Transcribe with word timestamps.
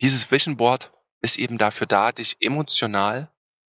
dieses 0.00 0.30
Vision 0.30 0.56
Board 0.56 0.92
ist 1.20 1.38
eben 1.38 1.58
dafür 1.58 1.86
da, 1.86 2.12
dich 2.12 2.36
emotional 2.40 3.30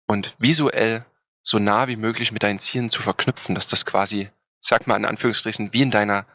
und 0.07 0.35
visuell 0.39 1.05
so 1.41 1.59
nah 1.59 1.87
wie 1.87 1.97
möglich 1.97 2.31
mit 2.31 2.43
deinen 2.43 2.59
Zielen 2.59 2.89
zu 2.89 3.01
verknüpfen, 3.01 3.55
dass 3.55 3.67
das 3.67 3.85
quasi, 3.85 4.29
sag 4.61 4.87
mal 4.87 4.95
in 4.95 5.05
Anführungsstrichen, 5.05 5.73
wie 5.73 5.81
in 5.81 5.91
deiner 5.91 6.25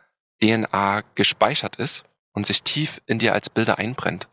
DNA 0.42 1.02
gespeichert 1.14 1.76
ist 1.76 2.04
und 2.32 2.46
sich 2.46 2.62
tief 2.62 3.00
in 3.06 3.18
dir 3.18 3.32
als 3.32 3.48
Bilder 3.50 3.78
einbrennt. 3.78 4.28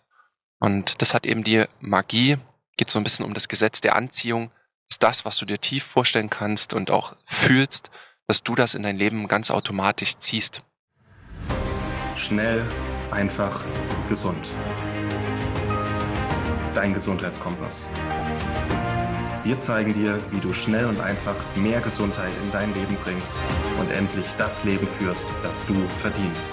Und 0.60 1.02
das 1.02 1.13
hat 1.13 1.26
eben 1.26 1.44
die 1.44 1.66
Magie, 1.80 2.38
geht 2.78 2.90
so 2.90 3.00
ein 3.00 3.04
bisschen 3.04 3.26
um 3.26 3.34
das 3.34 3.48
Gesetz 3.48 3.82
der 3.82 3.96
Anziehung, 3.96 4.52
ist 4.90 5.02
das, 5.02 5.26
was 5.26 5.38
du 5.38 5.46
dir 5.46 5.60
tief 5.60 5.84
vorstellen 5.84 6.30
kannst 6.30 6.74
und 6.74 6.92
auch 6.92 7.16
fühlst, 7.26 7.90
dass 8.28 8.44
du 8.44 8.56
das 8.56 8.76
in 8.76 8.84
dein 8.84 8.98
Leben 8.98 9.28
ganz 9.28 9.52
automatisch 9.52 10.18
ziehst. 10.18 10.64
Schnell, 12.18 12.66
einfach, 13.12 13.64
gesund. 14.10 14.48
Dein 16.76 16.94
Gesundheitskompass. 16.94 17.88
Wir 19.45 19.58
zeigen 19.62 19.94
dir, 19.94 20.18
wie 20.31 20.41
du 20.41 20.52
schnell 20.52 20.86
und 20.88 20.99
einfach 20.99 21.34
mehr 21.55 21.80
Gesundheit 21.80 22.34
in 22.44 22.52
dein 22.52 22.73
Leben 22.73 22.98
bringst 23.02 23.34
und 23.80 23.90
endlich 23.91 24.26
das 24.38 24.66
Leben 24.66 24.85
führst, 24.85 25.26
das 25.41 25.66
du 25.68 25.88
verdienst. 25.88 26.52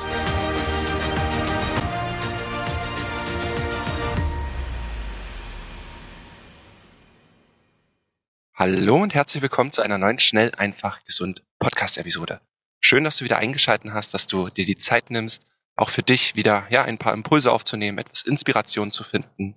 Hallo 8.54 9.02
und 9.02 9.16
herzlich 9.16 9.42
willkommen 9.42 9.72
zu 9.72 9.82
einer 9.82 9.98
neuen 9.98 10.20
Schnell, 10.20 10.52
einfach, 10.56 11.04
gesund 11.04 11.42
Podcast-Episode. 11.58 12.40
Schön, 12.78 13.02
dass 13.02 13.16
du 13.16 13.24
wieder 13.24 13.38
eingeschalten 13.38 13.92
hast, 13.92 14.14
dass 14.14 14.28
du 14.28 14.50
dir 14.50 14.66
die 14.66 14.78
Zeit 14.78 15.10
nimmst, 15.10 15.52
auch 15.74 15.88
für 15.88 16.04
dich 16.04 16.36
wieder 16.36 16.64
ja 16.70 16.84
ein 16.84 16.98
paar 16.98 17.12
Impulse 17.12 17.50
aufzunehmen, 17.50 17.98
etwas 17.98 18.22
Inspiration 18.22 18.92
zu 18.92 19.02
finden 19.02 19.56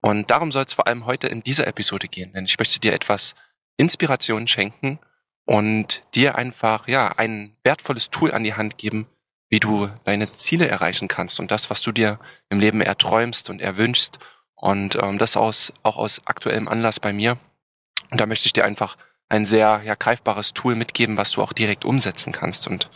und 0.00 0.30
darum 0.30 0.52
soll 0.52 0.64
es 0.64 0.74
vor 0.74 0.86
allem 0.86 1.06
heute 1.06 1.26
in 1.28 1.42
dieser 1.42 1.66
Episode 1.66 2.08
gehen, 2.08 2.32
denn 2.32 2.44
ich 2.44 2.58
möchte 2.58 2.80
dir 2.80 2.92
etwas 2.92 3.34
Inspiration 3.76 4.46
schenken 4.46 4.98
und 5.44 6.02
dir 6.14 6.36
einfach 6.36 6.88
ja 6.88 7.08
ein 7.16 7.56
wertvolles 7.64 8.10
Tool 8.10 8.32
an 8.32 8.44
die 8.44 8.54
Hand 8.54 8.78
geben, 8.78 9.06
wie 9.48 9.60
du 9.60 9.88
deine 10.04 10.32
Ziele 10.34 10.68
erreichen 10.68 11.08
kannst 11.08 11.40
und 11.40 11.50
das, 11.50 11.70
was 11.70 11.82
du 11.82 11.92
dir 11.92 12.18
im 12.50 12.60
Leben 12.60 12.80
erträumst 12.80 13.50
und 13.50 13.62
erwünschst 13.62 14.18
und 14.54 14.96
ähm, 14.96 15.18
das 15.18 15.36
aus 15.36 15.72
auch 15.82 15.96
aus 15.96 16.22
aktuellem 16.26 16.68
Anlass 16.68 17.00
bei 17.00 17.12
mir. 17.12 17.38
Und 18.10 18.20
da 18.20 18.26
möchte 18.26 18.46
ich 18.46 18.52
dir 18.52 18.64
einfach 18.64 18.96
ein 19.28 19.46
sehr 19.46 19.82
ja, 19.84 19.94
greifbares 19.94 20.54
Tool 20.54 20.74
mitgeben, 20.74 21.16
was 21.16 21.32
du 21.32 21.42
auch 21.42 21.52
direkt 21.52 21.84
umsetzen 21.84 22.32
kannst. 22.32 22.66
Und 22.66 22.90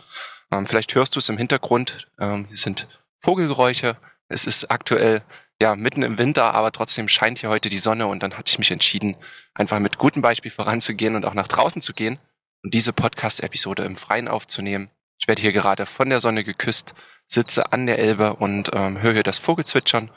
ähm, 0.51 0.65
vielleicht 0.65 0.93
hörst 0.95 1.15
du 1.15 1.19
es 1.19 1.29
im 1.29 1.37
Hintergrund. 1.37 2.07
Ähm, 2.19 2.45
hier 2.47 2.57
sind 2.57 2.87
Vogelgeräusche. 3.19 3.97
Es 4.27 4.45
ist 4.45 4.71
aktuell 4.71 5.21
ja, 5.63 5.77
mitten 5.77 6.03
im 6.03 6.17
Winter, 6.17 6.53
aber 6.53 6.73
trotzdem 6.73 7.07
scheint 7.07 7.39
hier 7.39 7.47
heute 7.47 7.69
die 7.69 7.77
Sonne 7.77 8.07
und 8.07 8.21
dann 8.21 8.37
hatte 8.37 8.49
ich 8.49 8.59
mich 8.59 8.69
entschieden, 8.69 9.15
einfach 9.53 9.79
mit 9.79 9.97
gutem 9.97 10.21
Beispiel 10.21 10.51
voranzugehen 10.51 11.15
und 11.15 11.23
auch 11.23 11.33
nach 11.33 11.47
draußen 11.47 11.81
zu 11.81 11.93
gehen 11.93 12.19
und 12.63 12.73
diese 12.73 12.91
Podcast-Episode 12.91 13.83
im 13.83 13.95
Freien 13.95 14.27
aufzunehmen. 14.27 14.89
Ich 15.17 15.29
werde 15.29 15.41
hier 15.41 15.53
gerade 15.53 15.85
von 15.85 16.09
der 16.09 16.19
Sonne 16.19 16.43
geküsst, 16.43 16.95
sitze 17.27 17.71
an 17.71 17.85
der 17.85 17.97
Elbe 17.97 18.33
und 18.33 18.71
ähm, 18.73 19.01
höre 19.01 19.13
hier 19.13 19.23
das 19.23 19.39
Vogelzwitschern 19.39 20.11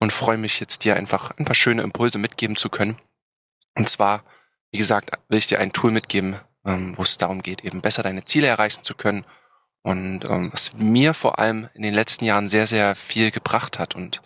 und 0.00 0.12
freue 0.12 0.36
mich 0.36 0.60
jetzt 0.60 0.84
dir 0.84 0.96
einfach 0.96 1.30
ein 1.38 1.46
paar 1.46 1.54
schöne 1.54 1.80
Impulse 1.80 2.18
mitgeben 2.18 2.56
zu 2.56 2.68
können. 2.68 2.98
Und 3.74 3.88
zwar, 3.88 4.22
wie 4.70 4.78
gesagt, 4.78 5.12
will 5.30 5.38
ich 5.38 5.46
dir 5.46 5.60
ein 5.60 5.72
Tool 5.72 5.92
mitgeben, 5.92 6.36
ähm, 6.66 6.92
wo 6.98 7.04
es 7.04 7.16
darum 7.16 7.40
geht, 7.40 7.64
eben 7.64 7.80
besser 7.80 8.02
deine 8.02 8.26
Ziele 8.26 8.48
erreichen 8.48 8.84
zu 8.84 8.94
können 8.94 9.24
und 9.82 10.24
ähm, 10.24 10.50
was 10.52 10.74
mir 10.74 11.14
vor 11.14 11.38
allem 11.38 11.68
in 11.74 11.82
den 11.82 11.94
letzten 11.94 12.24
Jahren 12.24 12.48
sehr, 12.48 12.66
sehr 12.66 12.94
viel 12.96 13.30
gebracht 13.30 13.78
hat 13.78 13.94
und 13.94 14.22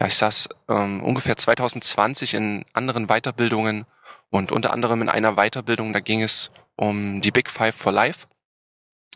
ja, 0.00 0.06
ich 0.06 0.14
saß 0.16 0.48
ähm, 0.68 1.02
ungefähr 1.02 1.36
2020 1.36 2.34
in 2.34 2.64
anderen 2.74 3.06
Weiterbildungen 3.06 3.86
und 4.30 4.52
unter 4.52 4.72
anderem 4.72 5.02
in 5.02 5.08
einer 5.08 5.36
Weiterbildung, 5.36 5.92
da 5.92 6.00
ging 6.00 6.22
es 6.22 6.50
um 6.76 7.20
die 7.22 7.30
Big 7.30 7.50
Five 7.50 7.74
for 7.74 7.92
Life. 7.92 8.26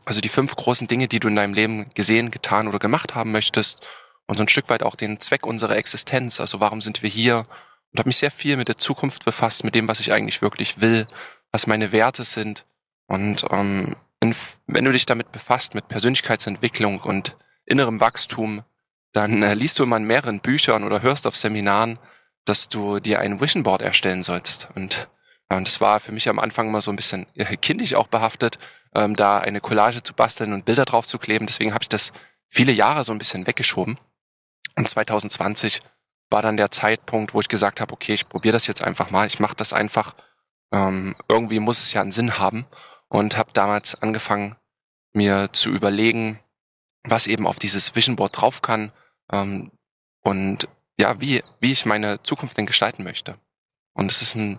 Also 0.06 0.20
die 0.20 0.30
fünf 0.30 0.56
großen 0.56 0.88
Dinge, 0.88 1.08
die 1.08 1.20
du 1.20 1.28
in 1.28 1.36
deinem 1.36 1.52
Leben 1.52 1.90
gesehen, 1.94 2.30
getan 2.30 2.68
oder 2.68 2.78
gemacht 2.78 3.14
haben 3.14 3.32
möchtest 3.32 3.86
und 4.26 4.36
so 4.36 4.42
ein 4.42 4.48
Stück 4.48 4.70
weit 4.70 4.82
auch 4.82 4.96
den 4.96 5.20
Zweck 5.20 5.46
unserer 5.46 5.76
Existenz. 5.76 6.40
Also 6.40 6.60
warum 6.60 6.80
sind 6.80 7.02
wir 7.02 7.10
hier? 7.10 7.46
Und 7.92 7.98
habe 7.98 8.08
mich 8.08 8.16
sehr 8.16 8.30
viel 8.30 8.56
mit 8.56 8.68
der 8.68 8.78
Zukunft 8.78 9.24
befasst, 9.24 9.64
mit 9.64 9.74
dem, 9.74 9.88
was 9.88 10.00
ich 10.00 10.12
eigentlich 10.12 10.40
wirklich 10.40 10.80
will, 10.80 11.06
was 11.52 11.66
meine 11.66 11.92
Werte 11.92 12.24
sind. 12.24 12.64
Und 13.06 13.44
ähm, 13.50 13.96
wenn 14.20 14.84
du 14.84 14.92
dich 14.92 15.06
damit 15.06 15.32
befasst, 15.32 15.74
mit 15.74 15.88
Persönlichkeitsentwicklung 15.88 17.00
und 17.00 17.36
innerem 17.64 18.00
Wachstum, 18.00 18.64
dann 19.12 19.42
äh, 19.42 19.54
liest 19.54 19.78
du 19.78 19.84
immer 19.84 19.96
in 19.96 20.04
mehreren 20.04 20.40
Büchern 20.40 20.84
oder 20.84 21.02
hörst 21.02 21.26
auf 21.26 21.36
Seminaren, 21.36 21.98
dass 22.44 22.68
du 22.68 23.00
dir 23.00 23.20
ein 23.20 23.40
Vision 23.40 23.62
Board 23.62 23.82
erstellen 23.82 24.22
sollst. 24.22 24.68
Und, 24.74 25.08
ja, 25.50 25.56
und 25.56 25.66
das 25.66 25.80
war 25.80 26.00
für 26.00 26.12
mich 26.12 26.28
am 26.28 26.38
Anfang 26.38 26.68
immer 26.68 26.80
so 26.80 26.90
ein 26.92 26.96
bisschen 26.96 27.26
äh, 27.34 27.56
kindisch 27.56 27.94
auch 27.94 28.08
behaftet, 28.08 28.58
ähm, 28.94 29.16
da 29.16 29.38
eine 29.38 29.60
Collage 29.60 30.02
zu 30.02 30.14
basteln 30.14 30.52
und 30.52 30.64
Bilder 30.64 30.84
drauf 30.84 31.06
zu 31.06 31.18
kleben. 31.18 31.46
Deswegen 31.46 31.72
habe 31.74 31.82
ich 31.82 31.88
das 31.88 32.12
viele 32.48 32.72
Jahre 32.72 33.04
so 33.04 33.12
ein 33.12 33.18
bisschen 33.18 33.46
weggeschoben. 33.46 33.98
Und 34.76 34.88
2020 34.88 35.80
war 36.30 36.42
dann 36.42 36.56
der 36.56 36.70
Zeitpunkt, 36.70 37.34
wo 37.34 37.40
ich 37.40 37.48
gesagt 37.48 37.80
habe, 37.80 37.92
okay, 37.92 38.14
ich 38.14 38.28
probiere 38.28 38.52
das 38.52 38.66
jetzt 38.66 38.82
einfach 38.84 39.10
mal. 39.10 39.26
Ich 39.26 39.40
mache 39.40 39.56
das 39.56 39.72
einfach. 39.72 40.14
Ähm, 40.72 41.16
irgendwie 41.28 41.58
muss 41.58 41.82
es 41.82 41.92
ja 41.92 42.00
einen 42.00 42.12
Sinn 42.12 42.38
haben. 42.38 42.66
Und 43.10 43.36
habe 43.36 43.52
damals 43.52 44.00
angefangen, 44.00 44.56
mir 45.12 45.52
zu 45.52 45.68
überlegen, 45.68 46.40
was 47.02 47.26
eben 47.26 47.46
auf 47.46 47.58
dieses 47.58 47.94
Vision 47.94 48.16
Board 48.16 48.40
drauf 48.40 48.62
kann, 48.62 48.92
ähm, 49.30 49.70
und 50.22 50.68
ja, 50.98 51.20
wie, 51.20 51.42
wie 51.60 51.72
ich 51.72 51.86
meine 51.86 52.22
Zukunft 52.22 52.58
denn 52.58 52.66
gestalten 52.66 53.04
möchte. 53.04 53.38
Und 53.94 54.10
es 54.10 54.22
ist 54.22 54.34
ein 54.34 54.58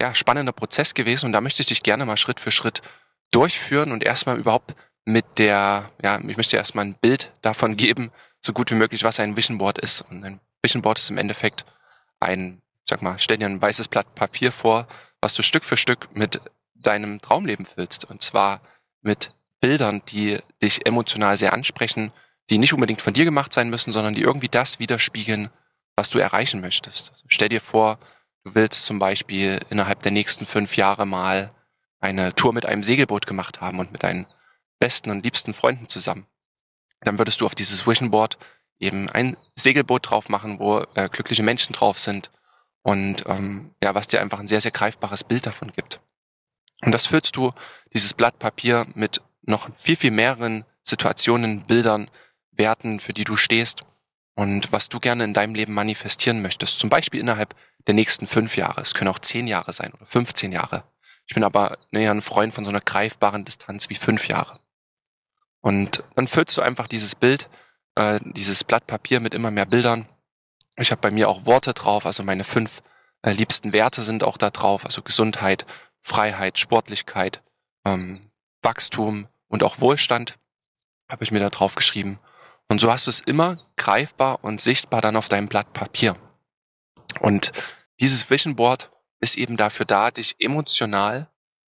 ja, 0.00 0.14
spannender 0.14 0.52
Prozess 0.52 0.94
gewesen 0.94 1.26
und 1.26 1.32
da 1.32 1.40
möchte 1.40 1.60
ich 1.60 1.66
dich 1.66 1.82
gerne 1.82 2.04
mal 2.06 2.16
Schritt 2.16 2.40
für 2.40 2.50
Schritt 2.50 2.82
durchführen 3.30 3.92
und 3.92 4.02
erstmal 4.02 4.38
überhaupt 4.38 4.74
mit 5.04 5.38
der, 5.38 5.90
ja, 6.02 6.18
ich 6.26 6.36
möchte 6.36 6.56
erstmal 6.56 6.86
ein 6.86 6.94
Bild 6.94 7.32
davon 7.42 7.76
geben, 7.76 8.10
so 8.40 8.52
gut 8.52 8.70
wie 8.70 8.76
möglich, 8.76 9.04
was 9.04 9.20
ein 9.20 9.36
Vision 9.36 9.58
Board 9.58 9.78
ist. 9.78 10.02
Und 10.02 10.24
ein 10.24 10.40
Vision 10.62 10.82
Board 10.82 10.98
ist 10.98 11.10
im 11.10 11.18
Endeffekt 11.18 11.64
ein, 12.20 12.62
sag 12.88 13.02
mal, 13.02 13.18
stell 13.18 13.38
dir 13.38 13.46
ein 13.46 13.60
weißes 13.60 13.88
Blatt 13.88 14.14
Papier 14.14 14.50
vor, 14.50 14.88
was 15.20 15.34
du 15.34 15.42
Stück 15.42 15.64
für 15.64 15.76
Stück 15.76 16.14
mit 16.16 16.40
deinem 16.82 17.20
Traumleben 17.20 17.66
füllst. 17.66 18.04
Und 18.04 18.22
zwar 18.22 18.60
mit 19.00 19.34
Bildern, 19.60 20.02
die 20.08 20.38
dich 20.60 20.86
emotional 20.86 21.36
sehr 21.36 21.52
ansprechen, 21.52 22.12
die 22.50 22.58
nicht 22.58 22.74
unbedingt 22.74 23.00
von 23.00 23.14
dir 23.14 23.24
gemacht 23.24 23.52
sein 23.52 23.70
müssen, 23.70 23.92
sondern 23.92 24.14
die 24.14 24.22
irgendwie 24.22 24.48
das 24.48 24.78
widerspiegeln, 24.78 25.50
was 25.96 26.10
du 26.10 26.18
erreichen 26.18 26.60
möchtest. 26.60 27.12
Also 27.12 27.24
stell 27.28 27.48
dir 27.48 27.60
vor, 27.60 27.98
du 28.44 28.54
willst 28.54 28.84
zum 28.84 28.98
Beispiel 28.98 29.60
innerhalb 29.70 30.02
der 30.02 30.12
nächsten 30.12 30.46
fünf 30.46 30.76
Jahre 30.76 31.06
mal 31.06 31.52
eine 32.00 32.34
Tour 32.34 32.52
mit 32.52 32.66
einem 32.66 32.82
Segelboot 32.82 33.26
gemacht 33.26 33.60
haben 33.60 33.78
und 33.78 33.92
mit 33.92 34.02
deinen 34.02 34.26
besten 34.78 35.10
und 35.10 35.24
liebsten 35.24 35.54
Freunden 35.54 35.88
zusammen. 35.88 36.26
Dann 37.00 37.18
würdest 37.18 37.40
du 37.40 37.46
auf 37.46 37.54
dieses 37.54 37.86
Vision 37.86 38.10
Board 38.10 38.38
eben 38.78 39.08
ein 39.08 39.36
Segelboot 39.54 40.10
drauf 40.10 40.28
machen, 40.28 40.58
wo 40.58 40.84
äh, 40.94 41.08
glückliche 41.08 41.42
Menschen 41.42 41.72
drauf 41.72 41.98
sind 41.98 42.30
und 42.82 43.24
ähm, 43.26 43.74
ja, 43.82 43.94
was 43.94 44.08
dir 44.08 44.20
einfach 44.20 44.40
ein 44.40 44.48
sehr, 44.48 44.60
sehr 44.60 44.72
greifbares 44.72 45.24
Bild 45.24 45.46
davon 45.46 45.72
gibt. 45.72 46.00
Und 46.84 46.92
das 46.92 47.06
füllst 47.06 47.36
du, 47.36 47.52
dieses 47.92 48.14
Blatt 48.14 48.38
Papier, 48.38 48.86
mit 48.94 49.22
noch 49.42 49.74
viel, 49.74 49.96
viel 49.96 50.10
mehreren 50.10 50.64
Situationen, 50.82 51.62
Bildern, 51.62 52.10
Werten, 52.50 53.00
für 53.00 53.12
die 53.12 53.24
du 53.24 53.36
stehst 53.36 53.82
und 54.34 54.72
was 54.72 54.88
du 54.88 54.98
gerne 55.00 55.24
in 55.24 55.34
deinem 55.34 55.54
Leben 55.54 55.74
manifestieren 55.74 56.42
möchtest. 56.42 56.78
Zum 56.78 56.90
Beispiel 56.90 57.20
innerhalb 57.20 57.54
der 57.86 57.94
nächsten 57.94 58.26
fünf 58.26 58.56
Jahre. 58.56 58.80
Es 58.80 58.94
können 58.94 59.10
auch 59.10 59.18
zehn 59.18 59.46
Jahre 59.46 59.72
sein 59.72 59.92
oder 59.92 60.06
15 60.06 60.52
Jahre. 60.52 60.84
Ich 61.26 61.34
bin 61.34 61.44
aber 61.44 61.78
näher 61.90 62.10
ein 62.10 62.22
Freund 62.22 62.52
von 62.52 62.64
so 62.64 62.70
einer 62.70 62.80
greifbaren 62.80 63.44
Distanz 63.44 63.88
wie 63.88 63.94
fünf 63.94 64.28
Jahre. 64.28 64.58
Und 65.60 66.02
dann 66.16 66.26
füllst 66.26 66.56
du 66.56 66.62
einfach 66.62 66.88
dieses 66.88 67.14
Bild, 67.14 67.48
äh, 67.94 68.18
dieses 68.24 68.64
Blatt 68.64 68.86
Papier 68.86 69.20
mit 69.20 69.34
immer 69.34 69.50
mehr 69.50 69.66
Bildern. 69.66 70.08
Ich 70.76 70.90
habe 70.90 71.00
bei 71.00 71.10
mir 71.10 71.28
auch 71.28 71.46
Worte 71.46 71.74
drauf, 71.74 72.06
also 72.06 72.22
meine 72.24 72.44
fünf 72.44 72.82
äh, 73.22 73.32
liebsten 73.32 73.72
Werte 73.72 74.02
sind 74.02 74.24
auch 74.24 74.36
da 74.36 74.50
drauf, 74.50 74.84
also 74.84 75.02
Gesundheit, 75.02 75.64
Freiheit, 76.02 76.58
Sportlichkeit, 76.58 77.42
ähm, 77.84 78.30
Wachstum 78.62 79.28
und 79.48 79.62
auch 79.62 79.80
Wohlstand 79.80 80.34
habe 81.08 81.24
ich 81.24 81.30
mir 81.30 81.40
da 81.40 81.50
drauf 81.50 81.74
geschrieben. 81.74 82.18
Und 82.68 82.80
so 82.80 82.90
hast 82.90 83.06
du 83.06 83.10
es 83.10 83.20
immer 83.20 83.58
greifbar 83.76 84.42
und 84.42 84.60
sichtbar 84.60 85.00
dann 85.00 85.16
auf 85.16 85.28
deinem 85.28 85.48
Blatt 85.48 85.72
Papier. 85.72 86.16
Und 87.20 87.52
dieses 88.00 88.30
Vision 88.30 88.56
Board 88.56 88.90
ist 89.20 89.36
eben 89.36 89.56
dafür 89.56 89.86
da, 89.86 90.10
dich 90.10 90.36
emotional 90.38 91.28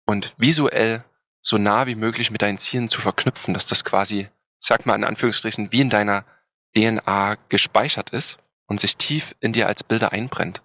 und 0.05 0.33
visuell 0.37 1.03
so 1.41 1.57
nah 1.57 1.85
wie 1.87 1.95
möglich 1.95 2.31
mit 2.31 2.41
deinen 2.41 2.57
Zielen 2.57 2.89
zu 2.89 2.99
verknüpfen, 2.99 3.53
dass 3.53 3.67
das 3.67 3.85
quasi, 3.85 4.29
sag 4.59 4.85
mal 4.85 4.95
in 4.95 5.03
Anführungsstrichen, 5.03 5.71
wie 5.71 5.81
in 5.81 5.89
deiner 5.89 6.25
DNA 6.75 7.35
gespeichert 7.49 8.09
ist 8.09 8.39
und 8.65 8.79
sich 8.81 8.97
tief 8.97 9.35
in 9.39 9.53
dir 9.53 9.67
als 9.67 9.83
Bilder 9.83 10.11
einbrennt. 10.11 10.61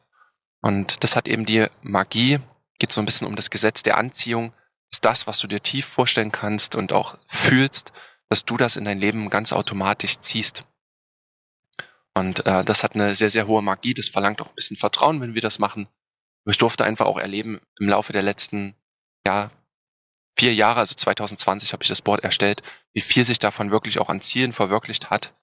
Und 0.61 1.05
das 1.05 1.17
hat 1.17 1.29
eben 1.29 1.45
die 1.45 1.67
Magie, 1.83 2.39
geht 2.83 2.91
so 2.91 3.01
ein 3.01 3.05
bisschen 3.05 3.29
um 3.29 3.37
das 3.37 3.51
Gesetz 3.51 3.85
der 3.85 3.97
Anziehung, 3.97 4.53
ist 4.91 5.05
das, 5.05 5.29
was 5.29 5.39
du 5.39 5.47
dir 5.47 5.61
tief 5.61 5.87
vorstellen 5.87 6.33
kannst 6.33 6.75
und 6.75 6.93
auch 6.93 7.17
fühlst, 7.29 7.93
dass 8.29 8.45
du 8.45 8.57
das 8.57 8.75
in 8.75 8.85
dein 8.85 8.99
Leben 8.99 9.31
ganz 9.31 9.53
automatisch 9.53 10.19
ziehst. 10.19 10.65
Und 12.13 12.45
äh, 12.45 12.65
das 12.65 12.83
hat 12.83 12.97
eine 12.97 13.15
sehr, 13.15 13.31
sehr 13.31 13.47
hohe 13.47 13.63
Magie. 13.63 13.95
Das 13.95 14.09
verlangt 14.09 14.43
auch 14.43 14.49
ein 14.49 14.57
bisschen 14.57 14.77
Vertrauen, 14.77 15.21
wenn 15.21 15.33
wir 15.33 15.41
das 15.41 15.61
machen. 15.61 15.87
Ich 16.45 16.59
durfte 16.59 16.85
einfach 16.85 17.07
auch 17.07 17.21
erleben 17.21 17.61
im 17.79 17.89
Laufe 17.89 18.13
der 18.13 18.25
letzten 18.25 18.75
ja, 19.25 19.53
vier 20.37 20.53
Jahre, 20.53 20.81
also 20.81 20.97
2020 20.97 21.73
habe 21.73 21.85
ich 21.85 21.89
das 21.89 22.03
Board 22.03 22.25
erstellt, 22.25 22.65
wie 22.95 23.01
viel 23.01 23.23
sich 23.23 23.39
davon 23.39 23.71
wirklich 23.71 24.01
auch 24.01 24.09
an 24.09 24.21
Zielen 24.21 24.53
verwirklicht 24.53 25.09
hat, 25.09 25.35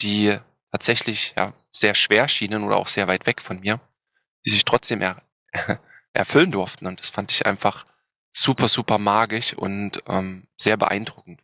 die 0.00 0.34
tatsächlich 0.72 1.34
ja, 1.36 1.52
sehr 1.72 1.94
schwer 1.94 2.26
schienen 2.26 2.62
oder 2.62 2.76
auch 2.76 2.86
sehr 2.86 3.06
weit 3.06 3.26
weg 3.26 3.42
von 3.42 3.60
mir, 3.60 3.80
die 4.46 4.50
sich 4.50 4.64
trotzdem 4.64 5.02
er 5.02 5.20
erfüllen 6.16 6.50
durften. 6.50 6.86
Und 6.86 7.00
das 7.00 7.08
fand 7.08 7.30
ich 7.30 7.46
einfach 7.46 7.84
super, 8.30 8.68
super 8.68 8.98
magisch 8.98 9.54
und 9.54 10.02
ähm, 10.08 10.46
sehr 10.56 10.76
beeindruckend. 10.76 11.42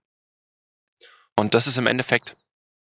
Und 1.37 1.55
das 1.55 1.67
ist 1.67 1.79
im 1.79 1.87
Endeffekt 1.87 2.37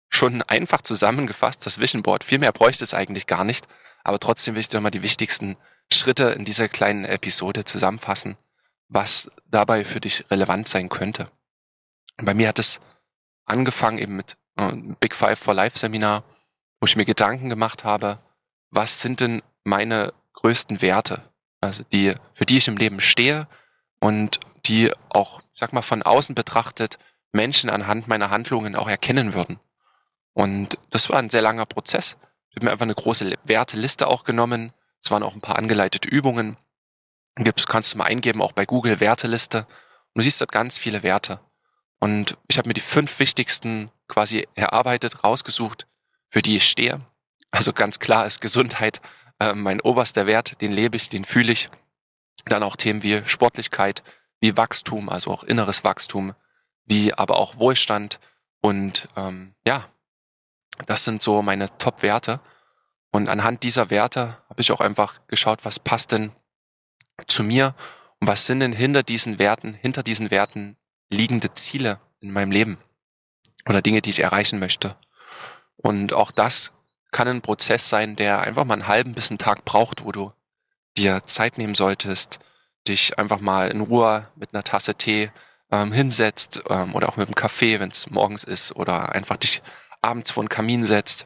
schon 0.09 0.41
einfach 0.43 0.81
zusammengefasst, 0.81 1.65
das 1.65 1.79
Vision 1.79 2.03
Board. 2.03 2.23
Viel 2.23 2.39
mehr 2.39 2.53
bräuchte 2.53 2.83
es 2.83 2.93
eigentlich 2.93 3.27
gar 3.27 3.43
nicht. 3.43 3.67
Aber 4.03 4.19
trotzdem 4.19 4.55
will 4.55 4.61
ich 4.61 4.69
dir 4.69 4.79
mal 4.79 4.89
die 4.89 5.03
wichtigsten 5.03 5.57
Schritte 5.91 6.29
in 6.29 6.45
dieser 6.45 6.69
kleinen 6.69 7.05
Episode 7.05 7.65
zusammenfassen, 7.65 8.37
was 8.87 9.29
dabei 9.45 9.83
für 9.83 9.99
dich 9.99 10.29
relevant 10.31 10.67
sein 10.67 10.89
könnte. 10.89 11.29
bei 12.17 12.33
mir 12.33 12.47
hat 12.47 12.59
es 12.59 12.79
angefangen 13.45 13.97
eben 13.97 14.15
mit 14.15 14.37
äh, 14.57 14.71
Big 14.99 15.15
Five 15.15 15.39
for 15.39 15.53
Life 15.53 15.77
Seminar, 15.77 16.23
wo 16.79 16.85
ich 16.85 16.95
mir 16.95 17.05
Gedanken 17.05 17.49
gemacht 17.49 17.83
habe, 17.83 18.19
was 18.69 19.01
sind 19.01 19.19
denn 19.19 19.41
meine 19.63 20.13
größten 20.33 20.81
Werte, 20.81 21.26
also 21.61 21.83
die, 21.91 22.13
für 22.33 22.45
die 22.45 22.57
ich 22.57 22.67
im 22.67 22.77
Leben 22.77 23.01
stehe 23.01 23.47
und 23.99 24.39
die 24.65 24.91
auch, 25.09 25.41
sag 25.53 25.73
mal, 25.73 25.81
von 25.81 26.03
außen 26.03 26.35
betrachtet 26.35 26.99
Menschen 27.31 27.69
anhand 27.69 28.07
meiner 28.07 28.29
Handlungen 28.29 28.75
auch 28.75 28.89
erkennen 28.89 29.33
würden. 29.33 29.59
Und 30.33 30.77
das 30.91 31.09
war 31.09 31.19
ein 31.19 31.29
sehr 31.29 31.41
langer 31.41 31.65
Prozess. 31.65 32.17
Ich 32.49 32.55
habe 32.57 32.65
mir 32.65 32.71
einfach 32.71 32.85
eine 32.85 32.95
große 32.95 33.33
Werteliste 33.43 34.07
auch 34.07 34.23
genommen. 34.23 34.71
Es 35.03 35.11
waren 35.11 35.23
auch 35.23 35.33
ein 35.33 35.41
paar 35.41 35.57
angeleitete 35.57 36.07
Übungen. 36.07 36.57
Gibst, 37.35 37.67
kannst 37.67 37.93
du 37.93 37.99
mal 37.99 38.05
eingeben, 38.05 38.41
auch 38.41 38.51
bei 38.51 38.65
Google 38.65 38.99
Werteliste. 38.99 39.59
Und 39.59 39.67
du 40.15 40.23
siehst 40.23 40.41
dort 40.41 40.51
ganz 40.51 40.77
viele 40.77 41.03
Werte. 41.03 41.39
Und 41.99 42.37
ich 42.47 42.57
habe 42.57 42.67
mir 42.67 42.73
die 42.73 42.81
fünf 42.81 43.19
wichtigsten 43.19 43.91
quasi 44.07 44.47
erarbeitet, 44.55 45.23
rausgesucht, 45.23 45.87
für 46.29 46.41
die 46.41 46.57
ich 46.57 46.67
stehe. 46.67 47.01
Also 47.51 47.73
ganz 47.73 47.99
klar 47.99 48.25
ist 48.25 48.41
Gesundheit 48.41 49.01
äh, 49.39 49.53
mein 49.53 49.81
oberster 49.81 50.25
Wert, 50.25 50.61
den 50.61 50.71
lebe 50.71 50.95
ich, 50.95 51.09
den 51.09 51.25
fühle 51.25 51.51
ich. 51.51 51.69
Dann 52.45 52.63
auch 52.63 52.75
Themen 52.75 53.03
wie 53.03 53.21
Sportlichkeit, 53.25 54.03
wie 54.39 54.55
Wachstum, 54.55 55.09
also 55.09 55.31
auch 55.31 55.43
inneres 55.43 55.83
Wachstum, 55.83 56.33
wie 56.85 57.13
aber 57.13 57.37
auch 57.37 57.57
Wohlstand. 57.57 58.19
Und 58.61 59.09
ähm, 59.15 59.53
ja, 59.65 59.85
das 60.85 61.03
sind 61.03 61.21
so 61.21 61.41
meine 61.41 61.75
Top-Werte. 61.77 62.39
Und 63.11 63.29
anhand 63.29 63.63
dieser 63.63 63.89
Werte 63.89 64.37
habe 64.49 64.61
ich 64.61 64.71
auch 64.71 64.81
einfach 64.81 65.19
geschaut, 65.27 65.65
was 65.65 65.79
passt 65.79 66.11
denn 66.11 66.31
zu 67.27 67.43
mir 67.43 67.73
und 68.19 68.27
was 68.27 68.45
sind 68.45 68.59
denn 68.59 68.73
hinter 68.73 69.03
diesen 69.03 69.39
Werten, 69.39 69.73
hinter 69.73 70.03
diesen 70.03 70.29
Werten 70.31 70.77
liegende 71.09 71.53
Ziele 71.53 71.99
in 72.19 72.31
meinem 72.31 72.51
Leben 72.51 72.77
oder 73.67 73.81
Dinge, 73.81 74.01
die 74.01 74.09
ich 74.09 74.19
erreichen 74.19 74.59
möchte. 74.59 74.95
Und 75.77 76.13
auch 76.13 76.31
das 76.31 76.73
kann 77.17 77.27
ein 77.27 77.41
Prozess 77.41 77.89
sein, 77.89 78.15
der 78.15 78.41
einfach 78.41 78.63
mal 78.63 78.75
einen 78.75 78.87
halben 78.87 79.15
bis 79.15 79.31
einen 79.31 79.39
Tag 79.39 79.65
braucht, 79.65 80.05
wo 80.05 80.11
du 80.11 80.33
dir 80.99 81.23
Zeit 81.23 81.57
nehmen 81.57 81.73
solltest, 81.73 82.37
dich 82.87 83.17
einfach 83.17 83.39
mal 83.39 83.71
in 83.71 83.81
Ruhe 83.81 84.27
mit 84.35 84.53
einer 84.53 84.63
Tasse 84.63 84.93
Tee 84.93 85.31
ähm, 85.71 85.91
hinsetzt 85.91 86.61
ähm, 86.69 86.93
oder 86.93 87.09
auch 87.09 87.17
mit 87.17 87.27
einem 87.27 87.33
Kaffee, 87.33 87.79
wenn 87.79 87.89
es 87.89 88.11
morgens 88.11 88.43
ist, 88.43 88.75
oder 88.75 89.15
einfach 89.15 89.35
dich 89.35 89.63
abends 89.99 90.29
vor 90.29 90.43
einen 90.43 90.49
Kamin 90.49 90.83
setzt, 90.83 91.25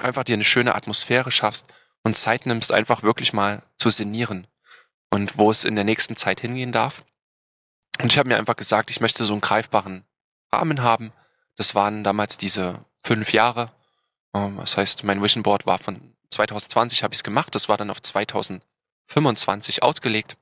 einfach 0.00 0.22
dir 0.22 0.34
eine 0.34 0.44
schöne 0.44 0.76
Atmosphäre 0.76 1.32
schaffst 1.32 1.66
und 2.04 2.16
Zeit 2.16 2.46
nimmst, 2.46 2.70
einfach 2.70 3.02
wirklich 3.02 3.32
mal 3.32 3.64
zu 3.78 3.90
sinnieren 3.90 4.46
und 5.10 5.38
wo 5.38 5.50
es 5.50 5.64
in 5.64 5.74
der 5.74 5.82
nächsten 5.82 6.14
Zeit 6.14 6.38
hingehen 6.38 6.70
darf. 6.70 7.04
Und 8.00 8.12
ich 8.12 8.18
habe 8.20 8.28
mir 8.28 8.36
einfach 8.36 8.54
gesagt, 8.54 8.92
ich 8.92 9.00
möchte 9.00 9.24
so 9.24 9.32
einen 9.32 9.40
greifbaren 9.40 10.04
Rahmen 10.52 10.82
haben. 10.82 11.12
Das 11.56 11.74
waren 11.74 12.04
damals 12.04 12.38
diese 12.38 12.84
fünf 13.02 13.32
Jahre. 13.32 13.72
Ähm, 14.34 14.56
das 14.58 14.76
heißt, 14.76 15.04
mein 15.04 15.22
Vision 15.22 15.42
Board 15.42 15.66
war 15.66 15.78
von 15.78 16.14
2020 16.30 17.02
habe 17.02 17.12
ich 17.12 17.18
es 17.18 17.24
gemacht. 17.24 17.54
Das 17.54 17.68
war 17.68 17.76
dann 17.76 17.90
auf 17.90 18.00
2025 18.00 19.82
ausgelegt. 19.82 20.36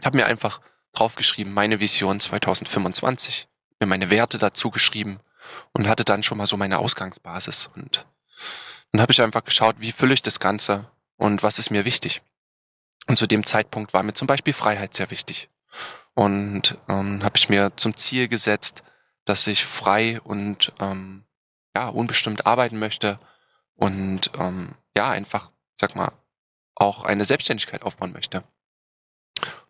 Ich 0.00 0.06
habe 0.06 0.16
mir 0.16 0.26
einfach 0.26 0.60
draufgeschrieben, 0.92 1.52
meine 1.52 1.80
Vision 1.80 2.20
2025, 2.20 3.48
mir 3.80 3.86
meine 3.86 4.10
Werte 4.10 4.38
dazu 4.38 4.70
geschrieben 4.70 5.20
und 5.72 5.88
hatte 5.88 6.04
dann 6.04 6.22
schon 6.22 6.38
mal 6.38 6.46
so 6.46 6.56
meine 6.56 6.78
Ausgangsbasis. 6.78 7.70
Und 7.74 8.06
dann 8.92 9.00
habe 9.00 9.12
ich 9.12 9.22
einfach 9.22 9.44
geschaut, 9.44 9.76
wie 9.78 9.92
fülle 9.92 10.14
ich 10.14 10.22
das 10.22 10.38
Ganze 10.38 10.90
und 11.16 11.42
was 11.42 11.58
ist 11.58 11.70
mir 11.70 11.84
wichtig. 11.84 12.22
Und 13.08 13.16
zu 13.16 13.26
dem 13.26 13.44
Zeitpunkt 13.44 13.94
war 13.94 14.02
mir 14.02 14.14
zum 14.14 14.26
Beispiel 14.26 14.52
Freiheit 14.52 14.94
sehr 14.94 15.10
wichtig. 15.10 15.48
Und 16.14 16.78
ähm, 16.88 17.24
habe 17.24 17.38
ich 17.38 17.48
mir 17.48 17.72
zum 17.76 17.96
Ziel 17.96 18.28
gesetzt, 18.28 18.82
dass 19.24 19.46
ich 19.46 19.64
frei 19.64 20.20
und 20.20 20.72
ähm, 20.80 21.24
ja 21.76 21.88
unbestimmt 21.88 22.46
arbeiten 22.46 22.78
möchte 22.78 23.18
und 23.74 24.30
ähm, 24.38 24.74
ja 24.96 25.10
einfach, 25.10 25.50
sag 25.74 25.96
mal, 25.96 26.12
auch 26.74 27.04
eine 27.04 27.24
Selbstständigkeit 27.24 27.82
aufbauen 27.82 28.12
möchte. 28.12 28.44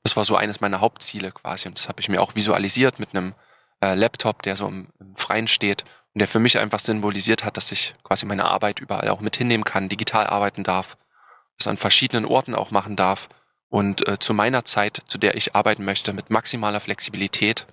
Das 0.02 0.16
war 0.16 0.24
so 0.24 0.36
eines 0.36 0.60
meiner 0.60 0.80
Hauptziele 0.80 1.32
quasi 1.32 1.68
und 1.68 1.78
das 1.78 1.88
habe 1.88 2.00
ich 2.00 2.08
mir 2.08 2.20
auch 2.20 2.34
visualisiert 2.34 2.98
mit 2.98 3.14
einem 3.14 3.34
äh, 3.80 3.94
Laptop, 3.94 4.42
der 4.42 4.56
so 4.56 4.66
im, 4.66 4.88
im 4.98 5.16
Freien 5.16 5.48
steht 5.48 5.84
und 6.14 6.18
der 6.18 6.28
für 6.28 6.38
mich 6.38 6.58
einfach 6.58 6.80
symbolisiert 6.80 7.44
hat, 7.44 7.56
dass 7.56 7.72
ich 7.72 7.94
quasi 8.02 8.26
meine 8.26 8.44
Arbeit 8.44 8.80
überall 8.80 9.08
auch 9.08 9.20
mit 9.20 9.36
hinnehmen 9.36 9.64
kann, 9.64 9.88
digital 9.88 10.26
arbeiten 10.26 10.64
darf, 10.64 10.96
das 11.58 11.68
an 11.68 11.76
verschiedenen 11.76 12.24
Orten 12.24 12.54
auch 12.54 12.70
machen 12.70 12.96
darf 12.96 13.28
und 13.68 14.06
äh, 14.06 14.18
zu 14.18 14.34
meiner 14.34 14.64
Zeit, 14.64 15.02
zu 15.06 15.18
der 15.18 15.34
ich 15.36 15.54
arbeiten 15.54 15.84
möchte, 15.84 16.12
mit 16.12 16.28
maximaler 16.28 16.80
Flexibilität. 16.80 17.66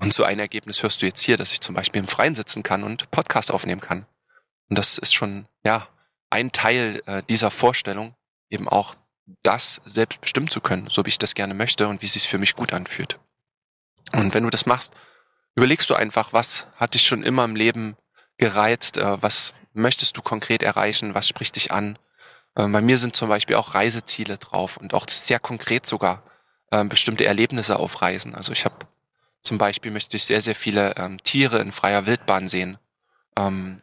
Und 0.00 0.14
so 0.14 0.24
ein 0.24 0.38
Ergebnis 0.38 0.82
hörst 0.82 1.02
du 1.02 1.06
jetzt 1.06 1.20
hier, 1.20 1.36
dass 1.36 1.52
ich 1.52 1.60
zum 1.60 1.74
Beispiel 1.74 2.00
im 2.00 2.08
Freien 2.08 2.34
sitzen 2.34 2.62
kann 2.62 2.82
und 2.82 3.10
Podcast 3.10 3.52
aufnehmen 3.52 3.82
kann. 3.82 4.06
Und 4.68 4.78
das 4.78 4.98
ist 4.98 5.14
schon, 5.14 5.46
ja, 5.64 5.86
ein 6.30 6.52
Teil 6.52 7.02
äh, 7.06 7.22
dieser 7.28 7.50
Vorstellung, 7.50 8.14
eben 8.48 8.68
auch 8.68 8.94
das 9.42 9.80
selbst 9.84 10.20
bestimmen 10.20 10.48
zu 10.48 10.60
können, 10.60 10.88
so 10.88 11.04
wie 11.04 11.10
ich 11.10 11.18
das 11.18 11.34
gerne 11.34 11.54
möchte 11.54 11.86
und 11.86 12.02
wie 12.02 12.06
es 12.06 12.14
sich 12.14 12.28
für 12.28 12.38
mich 12.38 12.56
gut 12.56 12.72
anfühlt. 12.72 13.18
Und 14.12 14.32
wenn 14.34 14.44
du 14.44 14.50
das 14.50 14.66
machst, 14.66 14.94
überlegst 15.54 15.90
du 15.90 15.94
einfach, 15.94 16.32
was 16.32 16.66
hat 16.76 16.94
dich 16.94 17.06
schon 17.06 17.22
immer 17.22 17.44
im 17.44 17.54
Leben 17.54 17.96
gereizt, 18.38 18.96
äh, 18.96 19.22
was 19.22 19.54
möchtest 19.72 20.16
du 20.16 20.22
konkret 20.22 20.62
erreichen, 20.62 21.14
was 21.14 21.28
spricht 21.28 21.56
dich 21.56 21.72
an. 21.72 21.98
Äh, 22.54 22.66
bei 22.68 22.80
mir 22.80 22.96
sind 22.96 23.14
zum 23.14 23.28
Beispiel 23.28 23.56
auch 23.56 23.74
Reiseziele 23.74 24.38
drauf 24.38 24.78
und 24.78 24.94
auch 24.94 25.06
sehr 25.08 25.38
konkret 25.38 25.86
sogar 25.86 26.22
äh, 26.70 26.84
bestimmte 26.84 27.26
Erlebnisse 27.26 27.78
auf 27.78 28.00
Reisen. 28.00 28.34
Also 28.34 28.52
ich 28.52 28.64
habe 28.64 28.76
zum 29.42 29.58
Beispiel 29.58 29.90
möchte 29.90 30.16
ich 30.16 30.24
sehr, 30.24 30.40
sehr 30.40 30.54
viele 30.54 30.96
ähm, 30.96 31.22
Tiere 31.22 31.60
in 31.60 31.72
freier 31.72 32.06
Wildbahn 32.06 32.48
sehen. 32.48 32.78
Ähm, 33.36 33.78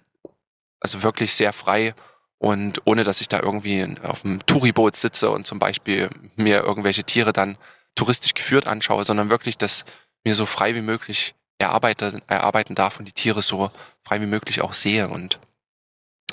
also 0.80 1.04
wirklich 1.04 1.34
sehr 1.34 1.54
frei 1.54 1.96
und 2.38 2.82
ohne 2.86 3.04
dass 3.04 3.22
ich 3.22 3.30
da 3.30 3.40
irgendwie 3.40 3.96
auf 4.04 4.22
dem 4.22 4.46
Touriboot 4.46 4.96
sitze 4.96 5.32
und 5.32 5.48
zum 5.48 5.60
Beispiel 5.60 6.10
mir 6.36 6.64
irgendwelche 6.64 7.04
Tiere 7.04 7.34
dann 7.34 7.58
touristisch 7.96 8.36
geführt 8.36 8.68
anschaue, 8.68 9.04
sondern 9.04 9.30
wirklich 9.30 9.58
das 9.58 9.86
mir 10.24 10.36
so 10.36 10.46
frei 10.46 10.76
wie 10.76 10.82
möglich 10.82 11.34
erarbeiten, 11.58 12.22
erarbeiten 12.28 12.76
darf 12.76 13.00
und 13.00 13.06
die 13.06 13.14
Tiere 13.14 13.42
so 13.42 13.72
frei 14.04 14.22
wie 14.22 14.28
möglich 14.28 14.62
auch 14.62 14.74
sehe. 14.74 15.10
Und 15.10 15.40